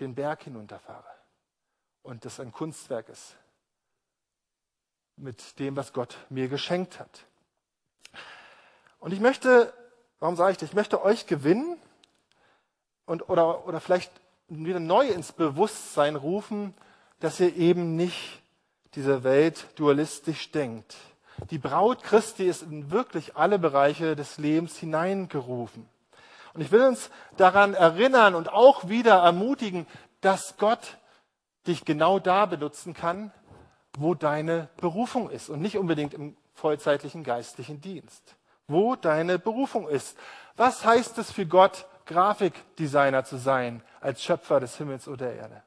den 0.00 0.16
Berg 0.16 0.42
hinunterfahre 0.42 1.06
und 2.02 2.24
das 2.24 2.40
ein 2.40 2.50
Kunstwerk 2.50 3.08
ist, 3.08 3.36
mit 5.14 5.60
dem, 5.60 5.76
was 5.76 5.92
Gott 5.92 6.16
mir 6.30 6.48
geschenkt 6.48 6.98
hat. 6.98 7.24
Und 8.98 9.12
ich 9.12 9.20
möchte, 9.20 9.72
warum 10.18 10.34
sage 10.34 10.50
ich 10.50 10.58
das? 10.58 10.70
Ich 10.70 10.74
möchte 10.74 11.04
euch 11.04 11.28
gewinnen 11.28 11.80
und, 13.06 13.28
oder, 13.28 13.68
oder 13.68 13.80
vielleicht 13.80 14.10
wieder 14.48 14.80
neu 14.80 15.06
ins 15.06 15.30
Bewusstsein 15.30 16.16
rufen, 16.16 16.74
dass 17.20 17.38
ihr 17.38 17.54
eben 17.54 17.94
nicht 17.94 18.42
diese 18.96 19.22
Welt 19.22 19.68
dualistisch 19.76 20.50
denkt. 20.50 20.96
Die 21.52 21.58
Braut 21.58 22.02
Christi 22.02 22.48
ist 22.48 22.62
in 22.62 22.90
wirklich 22.90 23.36
alle 23.36 23.60
Bereiche 23.60 24.16
des 24.16 24.38
Lebens 24.38 24.76
hineingerufen. 24.76 25.88
Und 26.54 26.60
ich 26.60 26.70
will 26.70 26.82
uns 26.82 27.10
daran 27.36 27.74
erinnern 27.74 28.34
und 28.34 28.52
auch 28.52 28.88
wieder 28.88 29.16
ermutigen, 29.16 29.86
dass 30.20 30.56
Gott 30.58 30.98
dich 31.66 31.84
genau 31.84 32.18
da 32.18 32.46
benutzen 32.46 32.94
kann, 32.94 33.32
wo 33.96 34.14
deine 34.14 34.68
Berufung 34.78 35.30
ist 35.30 35.48
und 35.48 35.60
nicht 35.60 35.78
unbedingt 35.78 36.14
im 36.14 36.36
vollzeitlichen 36.54 37.24
geistlichen 37.24 37.80
Dienst. 37.80 38.36
Wo 38.68 38.96
deine 38.96 39.38
Berufung 39.38 39.88
ist. 39.88 40.16
Was 40.56 40.84
heißt 40.84 41.18
es 41.18 41.32
für 41.32 41.46
Gott, 41.46 41.86
Grafikdesigner 42.06 43.24
zu 43.24 43.36
sein, 43.36 43.82
als 44.00 44.22
Schöpfer 44.22 44.60
des 44.60 44.76
Himmels 44.76 45.08
oder 45.08 45.26
der 45.26 45.36
Erde? 45.36 45.62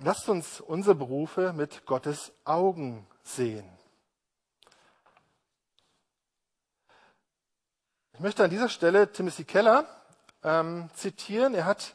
Lasst 0.00 0.28
uns 0.28 0.60
unsere 0.60 0.94
Berufe 0.94 1.52
mit 1.52 1.84
Gottes 1.84 2.32
Augen 2.44 3.06
sehen. 3.24 3.77
Ich 8.18 8.24
möchte 8.24 8.42
an 8.42 8.50
dieser 8.50 8.68
Stelle 8.68 9.12
Timothy 9.12 9.44
Keller 9.44 9.84
ähm, 10.42 10.90
zitieren. 10.92 11.54
Er 11.54 11.66
hat 11.66 11.94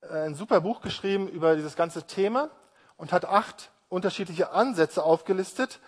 äh, 0.00 0.24
ein 0.24 0.34
super 0.34 0.62
Buch 0.62 0.80
geschrieben 0.80 1.28
über 1.28 1.56
dieses 1.56 1.76
ganze 1.76 2.06
Thema 2.06 2.48
und 2.96 3.12
hat 3.12 3.26
acht 3.26 3.70
unterschiedliche 3.90 4.52
Ansätze 4.52 5.02
aufgelistet. 5.02 5.80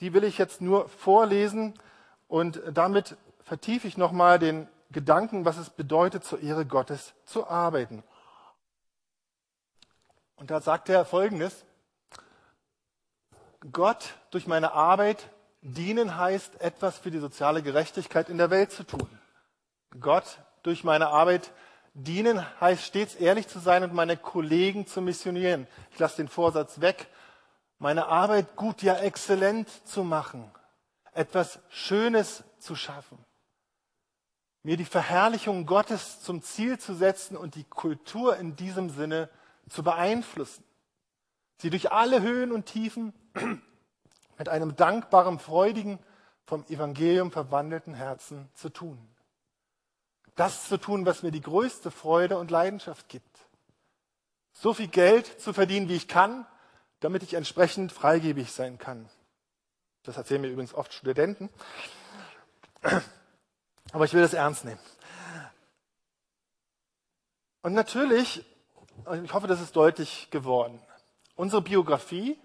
Die 0.00 0.14
will 0.14 0.24
ich 0.24 0.38
jetzt 0.38 0.62
nur 0.62 0.88
vorlesen 0.88 1.74
und 2.28 2.62
damit 2.72 3.18
vertiefe 3.42 3.86
ich 3.86 3.98
nochmal 3.98 4.38
den 4.38 4.68
Gedanken, 4.90 5.44
was 5.44 5.58
es 5.58 5.68
bedeutet, 5.68 6.24
zur 6.24 6.40
Ehre 6.40 6.64
Gottes 6.64 7.12
zu 7.26 7.46
arbeiten. 7.46 8.02
Und 10.36 10.50
da 10.50 10.62
sagt 10.62 10.88
er 10.88 11.04
Folgendes. 11.04 11.66
Gott 13.70 14.14
durch 14.30 14.46
meine 14.46 14.72
Arbeit 14.72 15.28
dienen 15.64 16.16
heißt, 16.16 16.60
etwas 16.60 16.98
für 16.98 17.10
die 17.10 17.18
soziale 17.18 17.62
Gerechtigkeit 17.62 18.28
in 18.28 18.38
der 18.38 18.50
Welt 18.50 18.70
zu 18.70 18.84
tun. 18.84 19.08
Gott 19.98 20.38
durch 20.62 20.84
meine 20.84 21.08
Arbeit 21.08 21.50
Dienen 21.96 22.44
heißt 22.60 22.82
stets 22.82 23.14
ehrlich 23.14 23.46
zu 23.46 23.60
sein 23.60 23.84
und 23.84 23.94
meine 23.94 24.16
Kollegen 24.16 24.84
zu 24.86 25.00
missionieren. 25.00 25.68
Ich 25.92 25.98
lasse 26.00 26.16
den 26.16 26.28
Vorsatz 26.28 26.80
weg. 26.80 27.06
Meine 27.78 28.06
Arbeit 28.06 28.56
gut, 28.56 28.82
ja 28.82 28.96
exzellent 28.96 29.68
zu 29.86 30.02
machen. 30.02 30.50
Etwas 31.12 31.60
Schönes 31.68 32.42
zu 32.58 32.74
schaffen. 32.74 33.16
Mir 34.64 34.76
die 34.76 34.84
Verherrlichung 34.84 35.66
Gottes 35.66 36.20
zum 36.20 36.42
Ziel 36.42 36.78
zu 36.80 36.94
setzen 36.94 37.36
und 37.36 37.54
die 37.54 37.64
Kultur 37.64 38.36
in 38.38 38.56
diesem 38.56 38.90
Sinne 38.90 39.30
zu 39.68 39.84
beeinflussen. 39.84 40.64
Sie 41.58 41.70
durch 41.70 41.92
alle 41.92 42.22
Höhen 42.22 42.50
und 42.50 42.66
Tiefen 42.66 43.12
mit 44.38 44.48
einem 44.48 44.76
dankbaren, 44.76 45.38
freudigen, 45.38 45.98
vom 46.46 46.64
Evangelium 46.66 47.32
verwandelten 47.32 47.94
Herzen 47.94 48.48
zu 48.54 48.68
tun 48.68 49.14
das 50.34 50.68
zu 50.68 50.78
tun, 50.78 51.06
was 51.06 51.22
mir 51.22 51.30
die 51.30 51.40
größte 51.40 51.90
Freude 51.90 52.38
und 52.38 52.50
Leidenschaft 52.50 53.08
gibt. 53.08 53.38
So 54.52 54.74
viel 54.74 54.88
Geld 54.88 55.40
zu 55.40 55.52
verdienen, 55.52 55.88
wie 55.88 55.96
ich 55.96 56.08
kann, 56.08 56.46
damit 57.00 57.22
ich 57.22 57.34
entsprechend 57.34 57.92
freigebig 57.92 58.52
sein 58.52 58.78
kann. 58.78 59.08
Das 60.02 60.16
erzählen 60.16 60.40
mir 60.40 60.48
übrigens 60.48 60.74
oft 60.74 60.92
Studenten. 60.92 61.50
Aber 63.92 64.04
ich 64.04 64.12
will 64.12 64.22
das 64.22 64.34
ernst 64.34 64.64
nehmen. 64.64 64.80
Und 67.62 67.72
natürlich, 67.72 68.44
ich 69.22 69.32
hoffe, 69.32 69.46
das 69.46 69.60
ist 69.60 69.74
deutlich 69.74 70.28
geworden, 70.30 70.80
unsere 71.34 71.62
Biografie, 71.62 72.38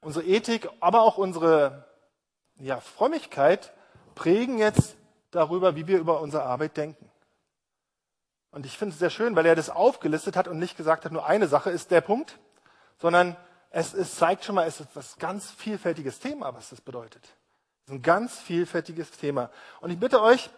unsere 0.00 0.24
Ethik, 0.24 0.68
aber 0.80 1.02
auch 1.02 1.18
unsere 1.18 1.86
ja, 2.56 2.80
Frömmigkeit 2.80 3.72
prägen 4.14 4.58
jetzt 4.58 4.96
darüber, 5.30 5.76
wie 5.76 5.86
wir 5.86 5.98
über 5.98 6.20
unsere 6.20 6.44
Arbeit 6.44 6.76
denken. 6.76 7.10
Und 8.50 8.66
ich 8.66 8.78
finde 8.78 8.94
es 8.94 8.98
sehr 8.98 9.10
schön, 9.10 9.36
weil 9.36 9.46
er 9.46 9.54
das 9.54 9.70
aufgelistet 9.70 10.36
hat 10.36 10.48
und 10.48 10.58
nicht 10.58 10.76
gesagt 10.76 11.04
hat, 11.04 11.12
nur 11.12 11.26
eine 11.26 11.48
Sache 11.48 11.70
ist 11.70 11.90
der 11.90 12.00
Punkt, 12.00 12.38
sondern 12.96 13.36
es, 13.70 13.92
es 13.92 14.16
zeigt 14.16 14.44
schon 14.44 14.54
mal, 14.54 14.66
es 14.66 14.80
ist 14.80 14.88
was 14.94 15.18
ganz 15.18 15.50
vielfältiges 15.50 16.18
Thema, 16.18 16.54
was 16.54 16.70
das 16.70 16.80
bedeutet. 16.80 17.22
Es 17.84 17.92
ist 17.92 17.98
ein 17.98 18.02
ganz 18.02 18.38
vielfältiges 18.38 19.10
Thema. 19.12 19.50
Und 19.80 19.90
ich 19.90 20.00
bitte 20.00 20.22
euch, 20.22 20.50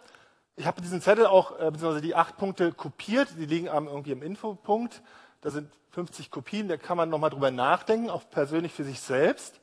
ich 0.57 0.67
habe 0.67 0.81
diesen 0.81 1.01
Zettel 1.01 1.27
auch, 1.27 1.59
äh, 1.59 1.71
beziehungsweise 1.71 2.01
die 2.01 2.15
acht 2.15 2.37
Punkte 2.37 2.73
kopiert, 2.73 3.29
die 3.37 3.47
liegen 3.47 3.67
irgendwie 3.67 4.13
im 4.13 4.23
Infopunkt. 4.23 5.03
Da 5.41 5.51
sind 5.51 5.73
50 5.91 6.31
Kopien, 6.31 6.69
da 6.69 6.77
kann 6.77 6.97
man 6.97 7.09
nochmal 7.09 7.31
drüber 7.31 7.51
nachdenken, 7.51 8.11
auch 8.11 8.29
persönlich 8.31 8.73
für 8.73 8.85
sich 8.85 9.01
selbst. 9.01 9.61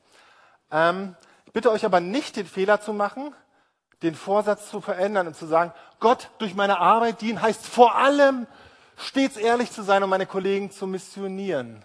Ähm, 0.72 1.16
ich 1.46 1.54
bitte 1.54 1.72
euch 1.72 1.86
aber 1.86 2.00
nicht 2.00 2.36
den 2.36 2.46
Fehler 2.46 2.82
zu 2.82 2.94
machen, 2.94 3.34
den 4.02 4.16
Vorsatz 4.16 4.70
zu 4.70 4.82
verändern 4.82 5.28
und 5.28 5.36
zu 5.36 5.46
sagen, 5.46 5.74
Gott 6.00 6.30
durch 6.40 6.56
meine 6.56 6.80
Arbeit 6.80 7.22
dienen 7.22 7.42
heißt 7.42 7.66
vor 7.66 7.96
allem 7.96 8.48
stets 8.98 9.38
ehrlich 9.38 9.72
zu 9.72 9.84
sein 9.84 10.04
und 10.04 10.10
meine 10.10 10.26
Kollegen 10.26 10.72
zu 10.72 10.88
missionieren. 10.88 11.84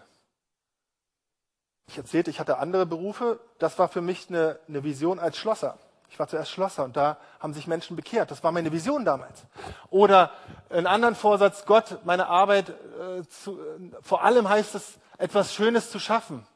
Ich 1.86 1.98
erzählte, 1.98 2.30
ich 2.30 2.40
hatte 2.40 2.58
andere 2.58 2.86
Berufe. 2.86 3.40
Das 3.58 3.78
war 3.78 3.88
für 3.88 4.00
mich 4.00 4.28
eine, 4.28 4.58
eine 4.68 4.82
Vision 4.82 5.18
als 5.18 5.36
Schlosser. 5.36 5.78
Ich 6.12 6.18
war 6.18 6.28
zuerst 6.28 6.50
Schlosser 6.50 6.84
und 6.84 6.94
da 6.94 7.16
haben 7.40 7.54
sich 7.54 7.66
Menschen 7.66 7.96
bekehrt. 7.96 8.30
Das 8.30 8.44
war 8.44 8.52
meine 8.52 8.70
Vision 8.70 9.06
damals. 9.06 9.44
Oder 9.88 10.30
einen 10.68 10.86
anderen 10.86 11.14
Vorsatz, 11.14 11.64
Gott, 11.64 12.04
meine 12.04 12.26
Arbeit, 12.26 12.68
äh, 12.68 13.26
zu, 13.28 13.58
äh, 13.58 13.90
vor 14.02 14.22
allem 14.22 14.46
heißt 14.46 14.74
es, 14.74 14.98
etwas 15.16 15.54
Schönes 15.54 15.90
zu 15.90 15.98
schaffen. 15.98 16.46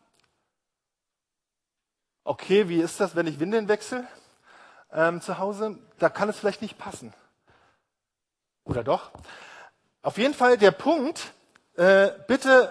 Okay, 2.23 2.69
wie 2.69 2.83
ist 2.83 3.01
das, 3.01 3.16
wenn 3.16 3.27
ich 3.27 3.40
Windeln 3.40 3.66
wechsle 3.66 4.07
ähm, 4.92 5.23
zu 5.23 5.38
Hause? 5.38 5.79
Da 5.99 6.11
kann 6.11 6.29
es 6.29 6.38
vielleicht 6.38 6.61
nicht 6.61 6.77
passen. 6.77 7.14
Oder 8.64 8.85
doch? 8.85 9.11
Auf 10.03 10.19
jeden 10.19 10.35
Fall 10.35 10.59
der 10.59 10.73
Punkt, 10.73 11.33
äh, 11.77 12.11
bitte 12.29 12.71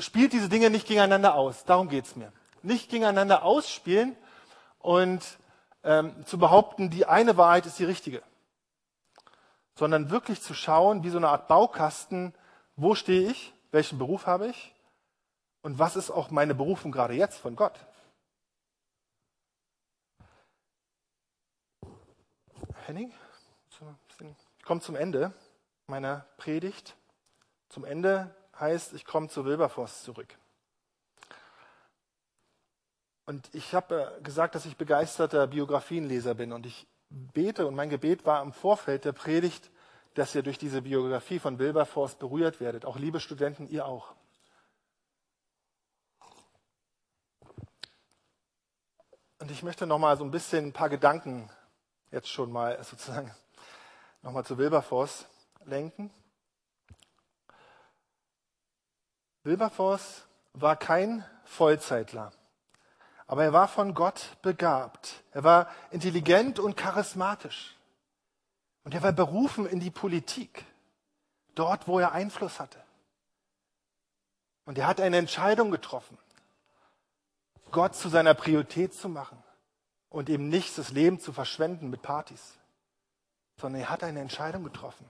spielt 0.00 0.32
diese 0.32 0.48
Dinge 0.48 0.68
nicht 0.68 0.88
gegeneinander 0.88 1.36
aus. 1.36 1.64
Darum 1.64 1.88
geht's 1.88 2.16
mir. 2.16 2.32
Nicht 2.62 2.90
gegeneinander 2.90 3.44
ausspielen 3.44 4.16
und 4.80 5.22
ähm, 5.84 6.24
zu 6.26 6.38
behaupten, 6.38 6.90
die 6.90 7.06
eine 7.06 7.36
Wahrheit 7.36 7.66
ist 7.66 7.78
die 7.78 7.84
richtige. 7.84 8.22
Sondern 9.74 10.10
wirklich 10.10 10.42
zu 10.42 10.54
schauen, 10.54 11.02
wie 11.02 11.10
so 11.10 11.18
eine 11.18 11.28
Art 11.28 11.48
Baukasten, 11.48 12.34
wo 12.76 12.94
stehe 12.94 13.30
ich, 13.30 13.52
welchen 13.70 13.98
Beruf 13.98 14.26
habe 14.26 14.48
ich 14.48 14.74
und 15.62 15.78
was 15.78 15.96
ist 15.96 16.10
auch 16.10 16.30
meine 16.30 16.54
Berufung 16.54 16.92
gerade 16.92 17.14
jetzt 17.14 17.38
von 17.38 17.56
Gott. 17.56 17.78
Henning, 22.86 23.12
ich 24.58 24.64
komme 24.64 24.80
zum 24.80 24.96
Ende 24.96 25.32
meiner 25.86 26.26
Predigt. 26.36 26.96
Zum 27.68 27.84
Ende 27.84 28.34
heißt, 28.58 28.92
ich 28.92 29.04
komme 29.04 29.28
zu 29.28 29.44
Wilberforce 29.44 30.02
zurück. 30.02 30.36
Und 33.24 33.48
ich 33.54 33.74
habe 33.74 34.16
äh, 34.18 34.22
gesagt, 34.22 34.54
dass 34.54 34.66
ich 34.66 34.76
begeisterter 34.76 35.46
Biografienleser 35.46 36.34
bin. 36.34 36.52
Und 36.52 36.66
ich 36.66 36.86
bete, 37.08 37.66
und 37.66 37.74
mein 37.74 37.90
Gebet 37.90 38.24
war 38.26 38.42
im 38.42 38.52
Vorfeld 38.52 39.04
der 39.04 39.12
Predigt, 39.12 39.70
dass 40.14 40.34
ihr 40.34 40.42
durch 40.42 40.58
diese 40.58 40.82
Biografie 40.82 41.38
von 41.38 41.58
Wilberforce 41.58 42.16
berührt 42.16 42.60
werdet. 42.60 42.84
Auch 42.84 42.98
liebe 42.98 43.20
Studenten, 43.20 43.66
ihr 43.68 43.86
auch. 43.86 44.14
Und 49.38 49.50
ich 49.50 49.62
möchte 49.62 49.86
noch 49.86 49.98
mal 49.98 50.16
so 50.16 50.24
ein 50.24 50.30
bisschen 50.30 50.66
ein 50.66 50.72
paar 50.72 50.88
Gedanken 50.88 51.50
jetzt 52.12 52.28
schon 52.28 52.52
mal 52.52 52.82
sozusagen 52.84 53.34
noch 54.22 54.32
mal 54.32 54.44
zu 54.44 54.56
Wilberforce 54.56 55.26
lenken. 55.64 56.10
Wilberforce 59.42 60.24
war 60.52 60.76
kein 60.76 61.24
Vollzeitler, 61.44 62.32
aber 63.32 63.44
er 63.44 63.54
war 63.54 63.66
von 63.66 63.94
Gott 63.94 64.36
begabt. 64.42 65.22
Er 65.30 65.42
war 65.42 65.70
intelligent 65.90 66.58
und 66.58 66.76
charismatisch. 66.76 67.74
Und 68.84 68.92
er 68.92 69.02
war 69.02 69.12
berufen 69.12 69.64
in 69.64 69.80
die 69.80 69.90
Politik, 69.90 70.66
dort, 71.54 71.88
wo 71.88 71.98
er 71.98 72.12
Einfluss 72.12 72.60
hatte. 72.60 72.78
Und 74.66 74.76
er 74.76 74.86
hat 74.86 75.00
eine 75.00 75.16
Entscheidung 75.16 75.70
getroffen, 75.70 76.18
Gott 77.70 77.94
zu 77.94 78.10
seiner 78.10 78.34
Priorität 78.34 78.92
zu 78.92 79.08
machen 79.08 79.42
und 80.10 80.28
eben 80.28 80.50
nicht 80.50 80.76
das 80.76 80.90
Leben 80.90 81.18
zu 81.18 81.32
verschwenden 81.32 81.88
mit 81.88 82.02
Partys, 82.02 82.58
sondern 83.58 83.80
er 83.80 83.88
hat 83.88 84.04
eine 84.04 84.20
Entscheidung 84.20 84.62
getroffen. 84.62 85.08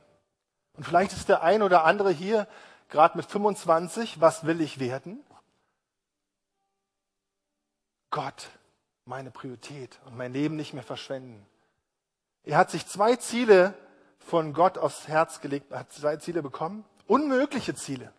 Und 0.74 0.84
vielleicht 0.84 1.12
ist 1.12 1.28
der 1.28 1.42
ein 1.42 1.60
oder 1.60 1.82
andere 1.82 2.12
hier 2.12 2.46
gerade 2.88 3.16
mit 3.16 3.26
25, 3.26 4.20
was 4.20 4.46
will 4.46 4.60
ich 4.60 4.78
werden? 4.78 5.24
Gott, 8.12 8.50
meine 9.06 9.30
Priorität 9.30 9.98
und 10.04 10.16
mein 10.16 10.32
Leben 10.32 10.54
nicht 10.54 10.74
mehr 10.74 10.82
verschwenden. 10.84 11.44
Er 12.44 12.58
hat 12.58 12.70
sich 12.70 12.86
zwei 12.86 13.16
Ziele 13.16 13.74
von 14.18 14.52
Gott 14.52 14.78
aufs 14.78 15.08
Herz 15.08 15.40
gelegt, 15.40 15.72
hat 15.72 15.92
zwei 15.92 16.18
Ziele 16.18 16.42
bekommen, 16.42 16.84
unmögliche 17.06 17.74
Ziele. 17.74 18.12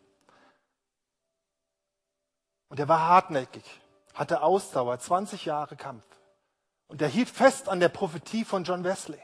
Und 2.70 2.80
er 2.80 2.88
war 2.88 3.08
hartnäckig, 3.08 3.64
hatte 4.16 4.42
Ausdauer, 4.42 4.98
20 4.98 5.46
Jahre 5.46 5.76
Kampf. 5.76 6.04
Und 6.88 7.02
er 7.02 7.08
hielt 7.08 7.30
fest 7.30 7.70
an 7.70 7.80
der 7.80 7.90
Prophetie 7.90 8.46
von 8.46 8.64
John 8.64 8.84
Wesley. 8.84 9.22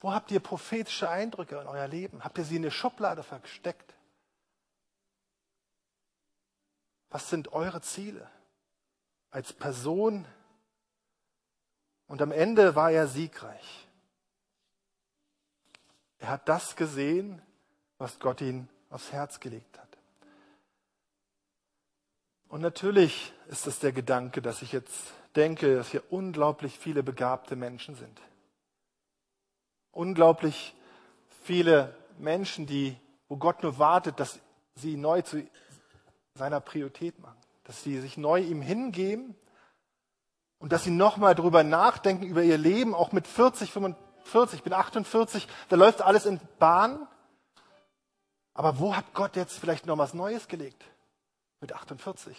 Wo 0.00 0.12
habt 0.12 0.32
ihr 0.32 0.40
prophetische 0.40 1.08
Eindrücke 1.08 1.60
in 1.60 1.68
euer 1.68 1.86
Leben? 1.86 2.24
Habt 2.24 2.38
ihr 2.38 2.44
sie 2.44 2.56
in 2.56 2.62
eine 2.62 2.72
Schublade 2.72 3.22
versteckt? 3.22 3.94
Was 7.08 7.30
sind 7.30 7.52
eure 7.52 7.80
Ziele 7.80 8.28
als 9.30 9.52
Person? 9.52 10.26
Und 12.06 12.22
am 12.22 12.32
Ende 12.32 12.74
war 12.74 12.90
er 12.90 13.06
siegreich. 13.06 13.88
Er 16.18 16.28
hat 16.28 16.48
das 16.48 16.76
gesehen, 16.76 17.42
was 17.98 18.18
Gott 18.18 18.40
ihn 18.40 18.68
aufs 18.90 19.12
Herz 19.12 19.40
gelegt 19.40 19.78
hat. 19.78 19.88
Und 22.48 22.60
natürlich 22.60 23.32
ist 23.48 23.66
es 23.66 23.80
der 23.80 23.92
Gedanke, 23.92 24.40
dass 24.40 24.62
ich 24.62 24.72
jetzt 24.72 25.12
denke, 25.34 25.76
dass 25.76 25.90
hier 25.90 26.02
unglaublich 26.10 26.78
viele 26.78 27.02
begabte 27.02 27.56
Menschen 27.56 27.96
sind 27.96 28.20
unglaublich 29.96 30.74
viele 31.44 31.96
Menschen, 32.18 32.66
die, 32.66 32.96
wo 33.28 33.36
Gott 33.36 33.62
nur 33.62 33.78
wartet, 33.78 34.20
dass 34.20 34.38
sie 34.74 34.96
neu 34.96 35.22
zu 35.22 35.48
seiner 36.34 36.60
Priorität 36.60 37.18
machen, 37.18 37.40
dass 37.66 37.82
sie 37.82 38.00
sich 38.00 38.16
neu 38.16 38.40
ihm 38.40 38.62
hingeben 38.62 39.34
und 40.58 40.72
dass 40.72 40.84
sie 40.84 40.90
nochmal 40.90 41.34
drüber 41.34 41.64
nachdenken, 41.64 42.24
über 42.24 42.42
ihr 42.42 42.58
Leben, 42.58 42.94
auch 42.94 43.10
mit 43.10 43.26
40, 43.26 43.72
45, 43.72 44.60
ich 44.60 44.62
bin 44.62 44.72
48, 44.72 45.48
da 45.68 45.76
läuft 45.76 46.00
alles 46.00 46.26
in 46.26 46.40
Bahn. 46.60 47.08
Aber 48.54 48.78
wo 48.78 48.94
hat 48.94 49.12
Gott 49.14 49.34
jetzt 49.34 49.58
vielleicht 49.58 49.84
noch 49.84 49.98
was 49.98 50.14
Neues 50.14 50.46
gelegt 50.46 50.84
mit 51.60 51.72
48? 51.72 52.36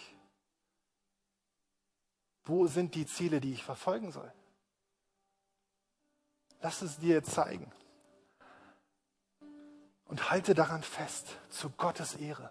Wo 2.44 2.66
sind 2.66 2.94
die 2.94 3.06
Ziele, 3.06 3.40
die 3.40 3.52
ich 3.52 3.62
verfolgen 3.62 4.10
soll? 4.10 4.32
Lass 6.62 6.80
es 6.80 6.98
dir 6.98 7.22
zeigen. 7.22 7.70
Und 10.06 10.30
halte 10.30 10.54
daran 10.54 10.82
fest, 10.82 11.36
zu 11.50 11.68
Gottes 11.68 12.14
Ehre. 12.14 12.50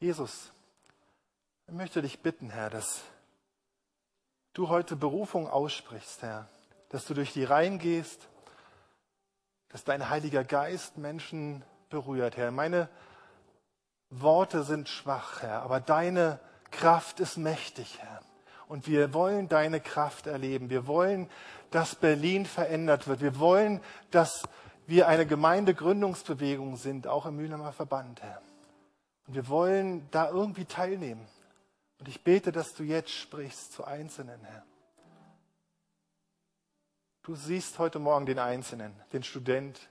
Jesus, 0.00 0.50
ich 1.66 1.74
möchte 1.74 2.00
dich 2.00 2.20
bitten, 2.20 2.48
Herr, 2.48 2.70
dass 2.70 3.02
du 4.54 4.70
heute 4.70 4.96
Berufung 4.96 5.46
aussprichst, 5.46 6.22
Herr, 6.22 6.48
dass 6.88 7.04
du 7.04 7.12
durch 7.12 7.34
die 7.34 7.44
Reihen 7.44 7.78
gehst, 7.78 8.26
dass 9.68 9.84
dein 9.84 10.08
Heiliger 10.08 10.42
Geist 10.42 10.96
Menschen 10.96 11.62
berührt, 11.90 12.38
Herr. 12.38 12.50
Meine 12.50 12.88
Worte 14.08 14.62
sind 14.62 14.88
schwach, 14.88 15.42
Herr, 15.42 15.60
aber 15.60 15.80
deine 15.80 16.40
Kraft 16.70 17.20
ist 17.20 17.36
mächtig, 17.36 17.98
Herr. 18.00 18.22
Und 18.68 18.86
wir 18.86 19.12
wollen 19.12 19.50
deine 19.50 19.80
Kraft 19.80 20.26
erleben. 20.26 20.70
Wir 20.70 20.86
wollen, 20.86 21.28
dass 21.72 21.94
Berlin 21.94 22.46
verändert 22.46 23.06
wird. 23.06 23.20
Wir 23.20 23.38
wollen, 23.38 23.82
dass 24.10 24.48
wir 24.86 25.08
eine 25.08 25.26
Gemeindegründungsbewegung 25.26 26.78
sind, 26.78 27.06
auch 27.06 27.26
im 27.26 27.36
Mühlheimer 27.36 27.74
Verband, 27.74 28.22
Herr. 28.22 28.40
Und 29.30 29.36
wir 29.36 29.48
wollen 29.48 30.10
da 30.10 30.28
irgendwie 30.28 30.64
teilnehmen. 30.64 31.24
Und 32.00 32.08
ich 32.08 32.24
bete, 32.24 32.50
dass 32.50 32.74
du 32.74 32.82
jetzt 32.82 33.12
sprichst 33.12 33.72
zu 33.72 33.84
Einzelnen, 33.84 34.42
Herr. 34.42 34.64
Du 37.22 37.36
siehst 37.36 37.78
heute 37.78 38.00
Morgen 38.00 38.26
den 38.26 38.40
Einzelnen, 38.40 38.92
den 39.12 39.22
Student 39.22 39.88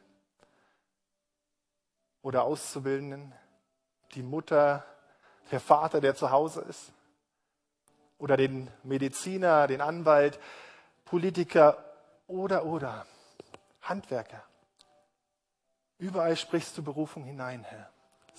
oder 2.22 2.44
Auszubildenden, 2.44 3.32
die 4.14 4.24
Mutter, 4.24 4.84
der 5.52 5.62
Vater, 5.62 6.02
der 6.02 6.16
zu 6.16 6.32
Hause 6.32 6.60
ist, 6.68 6.92
oder 8.18 8.36
den 8.36 8.70
Mediziner, 8.84 9.68
den 9.68 9.80
Anwalt, 9.80 10.38
Politiker 11.06 11.82
oder, 12.28 12.66
oder, 12.66 13.06
Handwerker. 13.84 14.44
Überall 15.98 16.36
sprichst 16.36 16.78
du 16.78 16.84
Berufung 16.84 17.24
hinein, 17.24 17.64
Herr. 17.64 17.90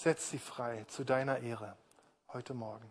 Setz 0.02 0.30
sie 0.30 0.38
frei 0.38 0.86
zu 0.88 1.04
deiner 1.04 1.40
Ehre 1.40 1.76
heute 2.32 2.54
Morgen. 2.54 2.90